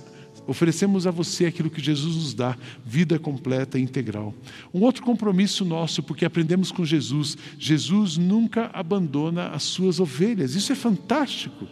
Oferecemos 0.46 1.08
a 1.08 1.12
você 1.12 1.46
aquilo 1.46 1.70
que 1.70 1.82
Jesus 1.82 2.16
nos 2.16 2.34
dá, 2.34 2.58
vida 2.86 3.18
completa 3.18 3.80
e 3.80 3.82
integral. 3.82 4.36
Um 4.74 4.82
outro 4.82 5.02
compromisso 5.04 5.64
nosso, 5.64 6.04
porque 6.04 6.26
aprendemos 6.26 6.70
com 6.70 6.84
Jesus, 6.84 7.38
Jesus 7.58 8.18
nunca 8.18 8.70
abandona 8.74 9.48
as 9.48 9.64
suas 9.64 10.02
ovelhas. 10.02 10.54
Isso 10.54 10.74
é 10.74 10.76
fantástico. 10.76 11.66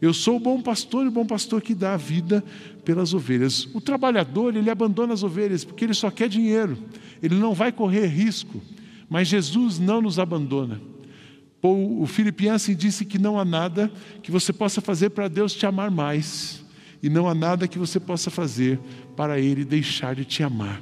Eu 0.00 0.12
sou 0.12 0.36
o 0.36 0.40
bom 0.40 0.60
pastor 0.60 1.04
e 1.04 1.08
o 1.08 1.12
bom 1.12 1.24
pastor 1.24 1.62
que 1.62 1.74
dá 1.74 1.94
a 1.94 1.96
vida 1.96 2.44
pelas 2.84 3.14
ovelhas. 3.14 3.66
O 3.74 3.80
trabalhador, 3.80 4.54
ele 4.54 4.70
abandona 4.70 5.14
as 5.14 5.22
ovelhas 5.22 5.64
porque 5.64 5.84
ele 5.84 5.94
só 5.94 6.10
quer 6.10 6.28
dinheiro, 6.28 6.76
ele 7.22 7.34
não 7.34 7.54
vai 7.54 7.72
correr 7.72 8.06
risco, 8.06 8.60
mas 9.08 9.28
Jesus 9.28 9.78
não 9.78 10.02
nos 10.02 10.18
abandona. 10.18 10.80
O 11.62 12.06
Filipe 12.06 12.46
disse 12.76 13.04
que 13.04 13.18
não 13.18 13.40
há 13.40 13.44
nada 13.44 13.90
que 14.22 14.30
você 14.30 14.52
possa 14.52 14.80
fazer 14.80 15.10
para 15.10 15.26
Deus 15.26 15.52
te 15.52 15.66
amar 15.66 15.90
mais, 15.90 16.64
e 17.02 17.08
não 17.08 17.28
há 17.28 17.34
nada 17.34 17.66
que 17.66 17.78
você 17.78 17.98
possa 17.98 18.30
fazer 18.30 18.78
para 19.16 19.40
Ele 19.40 19.64
deixar 19.64 20.14
de 20.14 20.24
te 20.24 20.44
amar. 20.44 20.80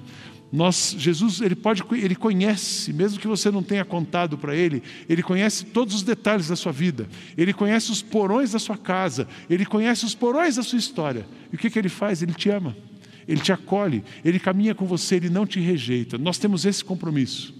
Nós, 0.55 0.95
Jesus, 0.97 1.41
ele 1.41 1.57
pode, 1.57 1.83
ele 1.91 2.15
conhece, 2.15 2.93
mesmo 2.93 3.19
que 3.19 3.27
você 3.27 3.51
não 3.51 3.61
tenha 3.61 3.85
contado 3.85 4.39
para 4.39 4.55
ele, 4.55 4.85
ele 5.09 5.21
conhece 5.21 5.65
todos 5.65 5.97
os 5.97 6.05
detalhes 6.05 6.47
da 6.47 6.55
sua 6.55 6.71
vida, 6.71 7.09
ele 7.37 7.53
conhece 7.53 7.91
os 7.91 8.01
porões 8.01 8.53
da 8.53 8.61
sua 8.61 8.77
casa, 8.77 9.27
ele 9.51 9.67
conhece 9.67 10.05
os 10.05 10.15
porões 10.15 10.55
da 10.55 10.63
sua 10.63 10.79
história. 10.79 11.27
E 11.53 11.57
o 11.57 11.59
que, 11.59 11.69
que 11.69 11.77
ele 11.77 11.89
faz? 11.89 12.23
Ele 12.23 12.33
te 12.33 12.51
ama, 12.51 12.77
ele 13.27 13.41
te 13.41 13.53
acolhe, 13.53 14.05
ele 14.25 14.39
caminha 14.39 14.77
com 14.77 14.87
você, 14.87 15.17
ele 15.17 15.29
não 15.29 15.45
te 15.45 15.59
rejeita. 15.59 16.17
Nós 16.17 16.39
temos 16.39 16.65
esse 16.65 16.85
compromisso. 16.85 17.53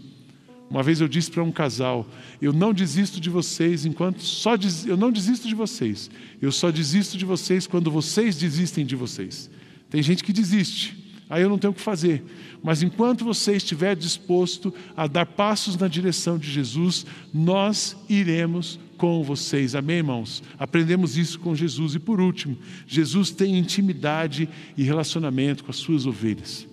Uma 0.71 0.85
vez 0.85 1.01
eu 1.01 1.09
disse 1.09 1.33
para 1.33 1.43
um 1.43 1.51
casal: 1.51 2.07
eu 2.41 2.53
não 2.53 2.73
desisto 2.73 3.21
de 3.21 3.29
vocês 3.29 3.85
enquanto 3.85 4.23
só 4.23 4.55
des... 4.55 4.87
eu 4.87 4.97
não 4.97 5.11
desisto 5.11 5.49
de 5.49 5.55
vocês. 5.57 6.09
Eu 6.41 6.53
só 6.53 6.71
desisto 6.71 7.19
de 7.19 7.25
vocês 7.25 7.67
quando 7.67 7.91
vocês 7.91 8.37
desistem 8.37 8.87
de 8.87 8.95
vocês. 8.95 9.51
Tem 9.91 10.01
gente 10.01 10.23
que 10.23 10.33
desiste 10.33 11.03
aí 11.29 11.43
eu 11.43 11.49
não 11.49 11.59
tenho 11.59 11.73
o 11.73 11.75
que 11.75 11.81
fazer. 11.81 12.23
Mas 12.63 12.83
enquanto 12.83 13.25
você 13.25 13.57
estiver 13.57 13.95
disposto 13.95 14.73
a 14.97 15.07
dar 15.07 15.27
passos 15.27 15.77
na 15.77 15.89
direção 15.89 16.39
de 16.39 16.51
Jesus, 16.51 17.05
nós 17.33 17.97
iremos 18.09 18.79
com 18.97 19.23
vocês. 19.23 19.75
Amém, 19.75 19.99
irmãos? 19.99 20.43
Aprendemos 20.59 21.17
isso 21.19 21.39
com 21.39 21.55
Jesus. 21.55 21.95
E 21.95 21.99
por 21.99 22.21
último, 22.21 22.57
Jesus 22.87 23.31
tem 23.31 23.59
intimidade 23.59 24.49
e 24.77 24.83
relacionamento 24.83 25.65
com 25.65 25.71
as 25.71 25.77
suas 25.77 26.07
ovelhas. 26.07 26.67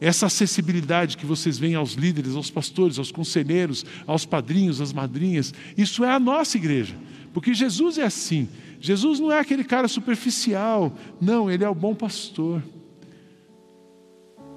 Essa 0.00 0.26
acessibilidade 0.26 1.16
que 1.16 1.26
vocês 1.26 1.58
veem 1.58 1.74
aos 1.74 1.92
líderes, 1.92 2.34
aos 2.34 2.50
pastores, 2.50 2.98
aos 2.98 3.12
conselheiros, 3.12 3.84
aos 4.06 4.24
padrinhos, 4.24 4.80
às 4.80 4.92
madrinhas, 4.92 5.52
isso 5.76 6.02
é 6.02 6.10
a 6.10 6.18
nossa 6.18 6.56
igreja. 6.56 6.94
Porque 7.34 7.52
Jesus 7.52 7.98
é 7.98 8.04
assim. 8.04 8.48
Jesus 8.80 9.20
não 9.20 9.30
é 9.30 9.38
aquele 9.38 9.62
cara 9.62 9.86
superficial, 9.88 10.96
não, 11.20 11.50
ele 11.50 11.62
é 11.62 11.68
o 11.68 11.74
bom 11.74 11.94
pastor. 11.94 12.62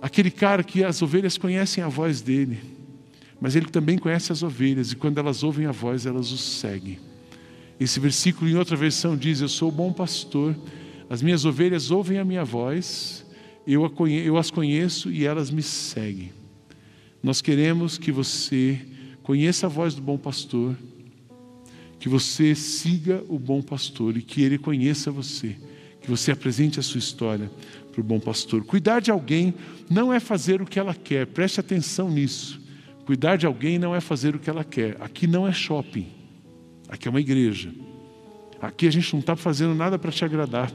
Aquele 0.04 0.30
cara 0.30 0.66
que 0.66 0.84
as 0.84 1.02
ovelhas 1.02 1.38
conhecem 1.38 1.82
a 1.82 1.88
voz 1.88 2.20
dele, 2.20 2.60
mas 3.40 3.56
ele 3.56 3.68
também 3.68 3.98
conhece 3.98 4.34
as 4.34 4.44
ovelhas, 4.44 4.92
e 4.92 4.98
quando 4.98 5.18
elas 5.18 5.44
ouvem 5.44 5.66
a 5.66 5.72
voz, 5.72 6.06
elas 6.06 6.30
o 6.34 6.38
seguem. 6.38 7.00
Esse 7.80 8.02
versículo, 8.02 8.52
em 8.52 8.56
outra 8.56 8.76
versão, 8.76 9.16
diz: 9.16 9.40
Eu 9.40 9.48
sou 9.48 9.70
o 9.70 9.72
bom 9.72 9.94
pastor, 9.94 10.54
as 11.10 11.22
minhas 11.22 11.46
ovelhas 11.46 11.90
ouvem 11.90 12.18
a 12.18 12.26
minha 12.26 12.44
voz, 12.44 13.26
eu, 13.66 13.90
eu 14.26 14.36
as 14.36 14.52
conheço 14.52 15.10
e 15.10 15.26
elas 15.26 15.50
me 15.50 15.64
seguem. 15.64 16.34
Nós 17.24 17.42
queremos 17.42 17.98
que 17.98 18.12
você 18.12 18.82
conheça 19.24 19.68
a 19.68 19.70
voz 19.70 19.96
do 19.96 20.02
bom 20.02 20.18
pastor, 20.18 20.76
que 21.98 22.10
você 22.10 22.54
siga 22.56 23.24
o 23.30 23.40
bom 23.40 23.62
pastor 23.62 24.18
e 24.18 24.22
que 24.22 24.42
ele 24.42 24.58
conheça 24.58 25.10
você, 25.10 25.56
que 26.02 26.10
você 26.10 26.30
apresente 26.34 26.78
a 26.78 26.84
sua 26.84 27.00
história 27.00 27.50
para 27.94 28.02
o 28.02 28.04
bom 28.04 28.20
pastor. 28.20 28.66
Cuidar 28.66 29.00
de 29.00 29.12
alguém 29.12 29.54
não 29.90 30.12
é 30.12 30.20
fazer 30.20 30.62
o 30.62 30.66
que 30.66 30.80
ela 30.80 30.96
quer, 30.96 31.28
preste 31.28 31.60
atenção 31.60 32.10
nisso. 32.10 32.60
Cuidar 33.06 33.38
de 33.38 33.46
alguém 33.46 33.78
não 33.78 33.96
é 33.96 34.02
fazer 34.02 34.36
o 34.36 34.40
que 34.40 34.50
ela 34.50 34.64
quer. 34.64 34.98
Aqui 35.00 35.28
não 35.28 35.48
é 35.48 35.54
shopping, 35.54 36.08
aqui 36.90 37.08
é 37.08 37.12
uma 37.12 37.22
igreja. 37.22 37.72
Aqui 38.60 38.88
a 38.88 38.92
gente 38.92 39.12
não 39.14 39.20
está 39.20 39.36
fazendo 39.36 39.76
nada 39.76 40.00
para 40.00 40.12
te 40.12 40.26
agradar. 40.26 40.72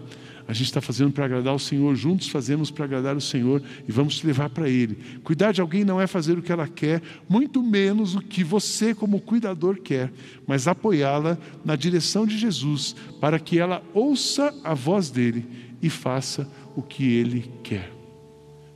A 0.46 0.52
gente 0.54 0.66
está 0.66 0.80
fazendo 0.80 1.12
para 1.12 1.26
agradar 1.26 1.54
o 1.54 1.58
Senhor, 1.58 1.94
juntos 1.94 2.28
fazemos 2.28 2.70
para 2.70 2.86
agradar 2.86 3.14
o 3.14 3.20
Senhor 3.20 3.62
e 3.86 3.92
vamos 3.92 4.16
te 4.16 4.26
levar 4.26 4.48
para 4.48 4.66
Ele. 4.66 4.98
Cuidar 5.22 5.52
de 5.52 5.60
alguém 5.60 5.84
não 5.84 6.00
é 6.00 6.06
fazer 6.06 6.38
o 6.38 6.42
que 6.42 6.52
ela 6.52 6.66
quer, 6.66 7.02
muito 7.28 7.62
menos 7.62 8.14
o 8.14 8.20
que 8.20 8.42
você, 8.42 8.94
como 8.94 9.20
cuidador, 9.20 9.78
quer, 9.78 10.10
mas 10.46 10.66
apoiá-la 10.66 11.36
na 11.62 11.76
direção 11.76 12.26
de 12.26 12.38
Jesus, 12.38 12.96
para 13.20 13.38
que 13.38 13.58
ela 13.58 13.82
ouça 13.92 14.54
a 14.64 14.72
voz 14.72 15.10
dele 15.10 15.46
e 15.82 15.90
faça 15.90 16.50
o 16.67 16.67
que 16.82 17.04
Ele 17.04 17.50
quer. 17.62 17.92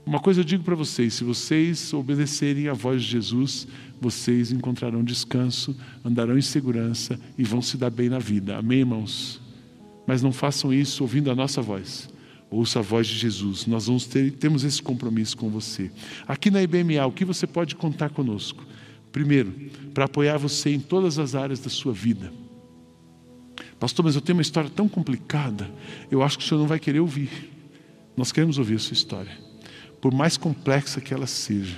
Uma 0.04 0.18
coisa 0.18 0.40
eu 0.40 0.44
digo 0.44 0.64
para 0.64 0.74
vocês: 0.74 1.14
se 1.14 1.24
vocês 1.24 1.92
obedecerem 1.92 2.68
à 2.68 2.72
voz 2.72 3.02
de 3.02 3.08
Jesus, 3.08 3.68
vocês 4.00 4.50
encontrarão 4.50 5.04
descanso, 5.04 5.76
andarão 6.04 6.36
em 6.36 6.42
segurança 6.42 7.18
e 7.38 7.44
vão 7.44 7.62
se 7.62 7.76
dar 7.76 7.90
bem 7.90 8.08
na 8.08 8.18
vida. 8.18 8.58
Amém, 8.58 8.80
irmãos? 8.80 9.40
Mas 10.06 10.22
não 10.22 10.32
façam 10.32 10.72
isso 10.72 11.04
ouvindo 11.04 11.30
a 11.30 11.34
nossa 11.34 11.62
voz. 11.62 12.10
Ouça 12.50 12.80
a 12.80 12.82
voz 12.82 13.06
de 13.06 13.16
Jesus. 13.16 13.66
Nós 13.66 13.86
vamos 13.86 14.04
ter, 14.04 14.32
temos 14.32 14.64
esse 14.64 14.82
compromisso 14.82 15.36
com 15.36 15.48
você. 15.48 15.90
Aqui 16.26 16.50
na 16.50 16.62
IBMA, 16.62 17.06
o 17.06 17.12
que 17.12 17.24
você 17.24 17.46
pode 17.46 17.76
contar 17.76 18.10
conosco? 18.10 18.66
Primeiro, 19.12 19.52
para 19.94 20.06
apoiar 20.06 20.36
você 20.36 20.70
em 20.70 20.80
todas 20.80 21.18
as 21.18 21.34
áreas 21.34 21.60
da 21.60 21.70
sua 21.70 21.92
vida. 21.92 22.32
Pastor, 23.78 24.04
mas 24.04 24.14
eu 24.14 24.20
tenho 24.20 24.36
uma 24.36 24.42
história 24.42 24.70
tão 24.70 24.88
complicada, 24.88 25.70
eu 26.10 26.22
acho 26.22 26.38
que 26.38 26.44
o 26.44 26.48
senhor 26.48 26.60
não 26.60 26.66
vai 26.66 26.78
querer 26.78 27.00
ouvir. 27.00 27.51
Nós 28.16 28.30
queremos 28.30 28.58
ouvir 28.58 28.76
a 28.76 28.78
sua 28.78 28.94
história, 28.94 29.32
por 30.00 30.12
mais 30.12 30.36
complexa 30.36 31.00
que 31.00 31.14
ela 31.14 31.26
seja, 31.26 31.76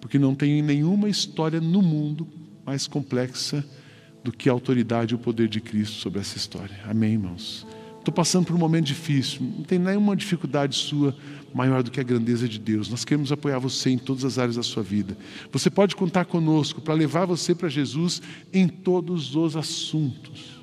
porque 0.00 0.18
não 0.18 0.34
tem 0.34 0.62
nenhuma 0.62 1.08
história 1.08 1.60
no 1.60 1.82
mundo 1.82 2.26
mais 2.64 2.86
complexa 2.86 3.64
do 4.24 4.32
que 4.32 4.48
a 4.48 4.52
autoridade 4.52 5.14
e 5.14 5.16
o 5.16 5.18
poder 5.18 5.48
de 5.48 5.60
Cristo 5.60 5.96
sobre 5.96 6.20
essa 6.20 6.36
história. 6.36 6.76
Amém, 6.88 7.12
irmãos? 7.12 7.66
Estou 7.98 8.14
passando 8.14 8.46
por 8.46 8.54
um 8.54 8.58
momento 8.58 8.86
difícil, 8.86 9.42
não 9.42 9.64
tem 9.64 9.78
nenhuma 9.78 10.14
dificuldade 10.14 10.76
sua 10.76 11.16
maior 11.52 11.82
do 11.82 11.90
que 11.90 11.98
a 11.98 12.04
grandeza 12.04 12.48
de 12.48 12.58
Deus. 12.58 12.88
Nós 12.88 13.04
queremos 13.04 13.32
apoiar 13.32 13.58
você 13.58 13.90
em 13.90 13.98
todas 13.98 14.24
as 14.24 14.38
áreas 14.38 14.56
da 14.56 14.62
sua 14.62 14.82
vida. 14.82 15.16
Você 15.50 15.68
pode 15.68 15.96
contar 15.96 16.24
conosco 16.24 16.80
para 16.80 16.94
levar 16.94 17.24
você 17.24 17.54
para 17.54 17.68
Jesus 17.68 18.22
em 18.52 18.68
todos 18.68 19.34
os 19.34 19.56
assuntos. 19.56 20.55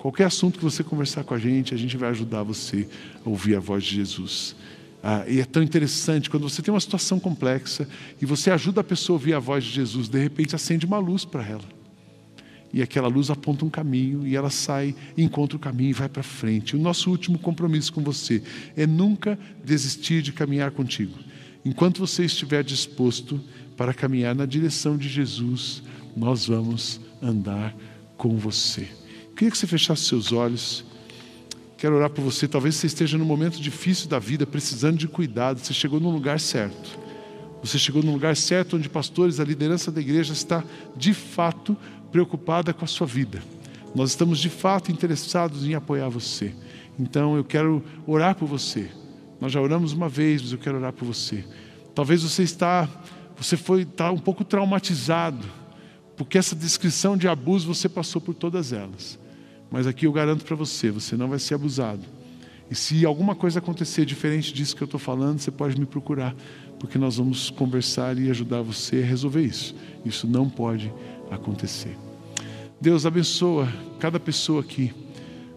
Qualquer 0.00 0.24
assunto 0.24 0.58
que 0.58 0.64
você 0.64 0.82
conversar 0.82 1.24
com 1.24 1.34
a 1.34 1.38
gente, 1.38 1.74
a 1.74 1.76
gente 1.76 1.94
vai 1.94 2.08
ajudar 2.08 2.42
você 2.42 2.88
a 3.22 3.28
ouvir 3.28 3.54
a 3.54 3.60
voz 3.60 3.84
de 3.84 3.96
Jesus. 3.96 4.56
Ah, 5.02 5.26
e 5.28 5.40
é 5.40 5.44
tão 5.44 5.62
interessante 5.62 6.30
quando 6.30 6.48
você 6.48 6.62
tem 6.62 6.72
uma 6.72 6.80
situação 6.80 7.20
complexa 7.20 7.86
e 8.20 8.24
você 8.24 8.50
ajuda 8.50 8.80
a 8.80 8.84
pessoa 8.84 9.16
a 9.16 9.18
ouvir 9.18 9.34
a 9.34 9.38
voz 9.38 9.62
de 9.62 9.70
Jesus, 9.70 10.08
de 10.08 10.18
repente 10.18 10.56
acende 10.56 10.86
uma 10.86 10.98
luz 10.98 11.26
para 11.26 11.46
ela. 11.46 11.68
E 12.72 12.80
aquela 12.80 13.08
luz 13.08 13.28
aponta 13.28 13.62
um 13.62 13.68
caminho 13.68 14.26
e 14.26 14.34
ela 14.34 14.48
sai, 14.48 14.94
encontra 15.18 15.58
o 15.58 15.60
caminho 15.60 15.90
e 15.90 15.94
vai 15.94 16.08
para 16.08 16.22
frente. 16.22 16.74
O 16.74 16.78
nosso 16.78 17.10
último 17.10 17.38
compromisso 17.38 17.92
com 17.92 18.02
você 18.02 18.42
é 18.74 18.86
nunca 18.86 19.38
desistir 19.62 20.22
de 20.22 20.32
caminhar 20.32 20.70
contigo. 20.70 21.18
Enquanto 21.62 21.98
você 21.98 22.24
estiver 22.24 22.64
disposto 22.64 23.38
para 23.76 23.92
caminhar 23.92 24.34
na 24.34 24.46
direção 24.46 24.96
de 24.96 25.10
Jesus, 25.10 25.82
nós 26.16 26.46
vamos 26.46 26.98
andar 27.20 27.76
com 28.16 28.38
você. 28.38 28.99
Queria 29.40 29.50
que 29.50 29.56
você 29.56 29.66
fechasse 29.66 30.02
seus 30.02 30.32
olhos. 30.32 30.84
Quero 31.78 31.96
orar 31.96 32.10
por 32.10 32.20
você. 32.20 32.46
Talvez 32.46 32.74
você 32.74 32.86
esteja 32.86 33.16
num 33.16 33.24
momento 33.24 33.58
difícil 33.58 34.06
da 34.06 34.18
vida, 34.18 34.46
precisando 34.46 34.98
de 34.98 35.08
cuidado. 35.08 35.60
Você 35.60 35.72
chegou 35.72 35.98
no 35.98 36.10
lugar 36.10 36.38
certo. 36.38 36.98
Você 37.62 37.78
chegou 37.78 38.02
no 38.02 38.12
lugar 38.12 38.36
certo 38.36 38.76
onde 38.76 38.86
pastores, 38.86 39.40
a 39.40 39.44
liderança 39.44 39.90
da 39.90 39.98
igreja 39.98 40.34
está 40.34 40.62
de 40.94 41.14
fato 41.14 41.74
preocupada 42.12 42.74
com 42.74 42.84
a 42.84 42.86
sua 42.86 43.06
vida. 43.06 43.42
Nós 43.94 44.10
estamos 44.10 44.40
de 44.40 44.50
fato 44.50 44.92
interessados 44.92 45.66
em 45.66 45.72
apoiar 45.72 46.10
você. 46.10 46.54
Então 46.98 47.34
eu 47.34 47.42
quero 47.42 47.82
orar 48.06 48.34
por 48.34 48.44
você. 48.44 48.90
Nós 49.40 49.50
já 49.50 49.58
oramos 49.58 49.94
uma 49.94 50.10
vez, 50.10 50.42
mas 50.42 50.52
eu 50.52 50.58
quero 50.58 50.76
orar 50.76 50.92
por 50.92 51.06
você. 51.06 51.46
Talvez 51.94 52.22
você 52.22 52.42
está, 52.42 52.86
você 53.38 53.56
foi 53.56 53.84
está 53.84 54.12
um 54.12 54.18
pouco 54.18 54.44
traumatizado, 54.44 55.48
porque 56.14 56.36
essa 56.36 56.54
descrição 56.54 57.16
de 57.16 57.26
abuso 57.26 57.66
você 57.66 57.88
passou 57.88 58.20
por 58.20 58.34
todas 58.34 58.74
elas. 58.74 59.18
Mas 59.70 59.86
aqui 59.86 60.06
eu 60.06 60.12
garanto 60.12 60.44
para 60.44 60.56
você, 60.56 60.90
você 60.90 61.16
não 61.16 61.28
vai 61.28 61.38
ser 61.38 61.54
abusado. 61.54 62.02
E 62.70 62.74
se 62.74 63.04
alguma 63.04 63.34
coisa 63.34 63.58
acontecer 63.58 64.04
diferente 64.04 64.52
disso 64.52 64.76
que 64.76 64.82
eu 64.82 64.86
estou 64.86 65.00
falando, 65.00 65.38
você 65.38 65.50
pode 65.50 65.78
me 65.78 65.86
procurar, 65.86 66.34
porque 66.78 66.98
nós 66.98 67.16
vamos 67.16 67.50
conversar 67.50 68.18
e 68.18 68.30
ajudar 68.30 68.62
você 68.62 69.02
a 69.02 69.06
resolver 69.06 69.42
isso. 69.42 69.74
Isso 70.04 70.26
não 70.26 70.48
pode 70.48 70.92
acontecer. 71.30 71.96
Deus 72.80 73.04
abençoa 73.04 73.68
cada 73.98 74.18
pessoa 74.18 74.60
aqui. 74.60 74.92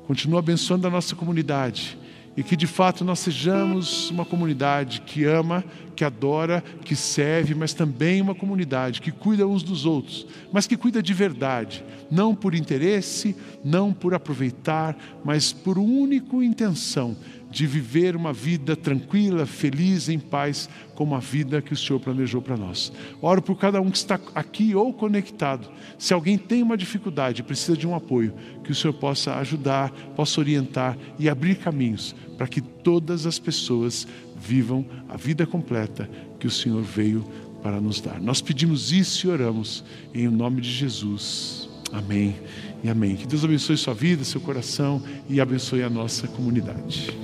Continua 0.08 0.40
abençoando 0.40 0.88
a 0.88 0.90
nossa 0.90 1.16
comunidade 1.16 1.98
e 2.36 2.44
que 2.44 2.56
de 2.56 2.68
fato 2.68 3.06
nós 3.06 3.20
sejamos 3.20 4.10
uma 4.10 4.26
comunidade 4.26 5.02
que 5.02 5.24
ama, 5.26 5.64
que 5.96 6.04
adora, 6.04 6.64
que 6.84 6.96
serve, 6.96 7.54
mas 7.54 7.74
também 7.74 8.22
uma 8.22 8.34
comunidade 8.34 9.02
que 9.02 9.12
cuida 9.12 9.48
uns 9.48 9.62
dos 9.62 9.86
outros, 9.86 10.26
mas 10.52 10.66
que 10.66 10.76
cuida 10.76 11.04
de 11.04 11.14
verdade, 11.14 11.86
não 12.10 12.34
por 12.34 12.56
interesse, 12.56 13.36
não 13.64 13.94
por 13.94 14.14
aproveitar, 14.14 14.98
mas 15.24 15.54
por 15.54 15.78
única 15.78 16.36
intenção 16.38 17.16
de 17.54 17.68
viver 17.68 18.16
uma 18.16 18.34
vida 18.34 18.76
tranquila, 18.76 19.46
feliz, 19.46 20.10
em 20.10 20.18
paz, 20.18 20.68
como 20.96 21.14
a 21.14 21.20
vida 21.20 21.62
que 21.62 21.72
o 21.72 21.78
Senhor 21.78 22.00
planejou 22.00 22.42
para 22.42 22.58
nós. 22.58 22.92
Oro 23.22 23.44
por 23.44 23.56
cada 23.56 23.80
um 23.80 23.92
que 23.92 23.98
está 23.98 24.20
aqui 24.34 24.74
ou 24.74 24.92
conectado. 24.92 25.70
Se 26.00 26.16
alguém 26.16 26.36
tem 26.36 26.64
uma 26.64 26.76
dificuldade, 26.76 27.44
precisa 27.44 27.78
de 27.78 27.86
um 27.86 27.94
apoio, 27.94 28.34
que 28.64 28.72
o 28.72 28.76
Senhor 28.76 28.94
possa 28.94 29.36
ajudar, 29.36 29.92
possa 30.16 30.40
orientar 30.42 30.98
e 31.20 31.30
abrir 31.30 31.58
caminhos 31.58 32.16
para 32.40 32.48
que 32.48 32.60
todas 32.60 33.28
as 33.28 33.38
pessoas 33.38 34.08
vivam 34.36 34.84
a 35.08 35.16
vida 35.16 35.46
completa 35.46 36.10
que 36.40 36.48
o 36.48 36.52
Senhor 36.52 36.82
veio 36.82 37.24
para 37.62 37.80
nos 37.80 38.02
dar. 38.02 38.20
Nós 38.20 38.42
pedimos 38.42 38.92
isso 38.92 39.28
e 39.28 39.30
oramos 39.30 39.84
em 40.12 40.28
nome 40.28 40.60
de 40.60 40.72
Jesus. 40.72 41.70
Amém 41.92 42.36
e 42.84 42.90
amém. 42.90 43.16
Que 43.16 43.26
Deus 43.26 43.44
abençoe 43.44 43.78
sua 43.78 43.94
vida, 43.94 44.24
seu 44.24 44.42
coração 44.42 45.02
e 45.30 45.40
abençoe 45.40 45.82
a 45.84 45.90
nossa 45.90 46.28
comunidade. 46.28 47.18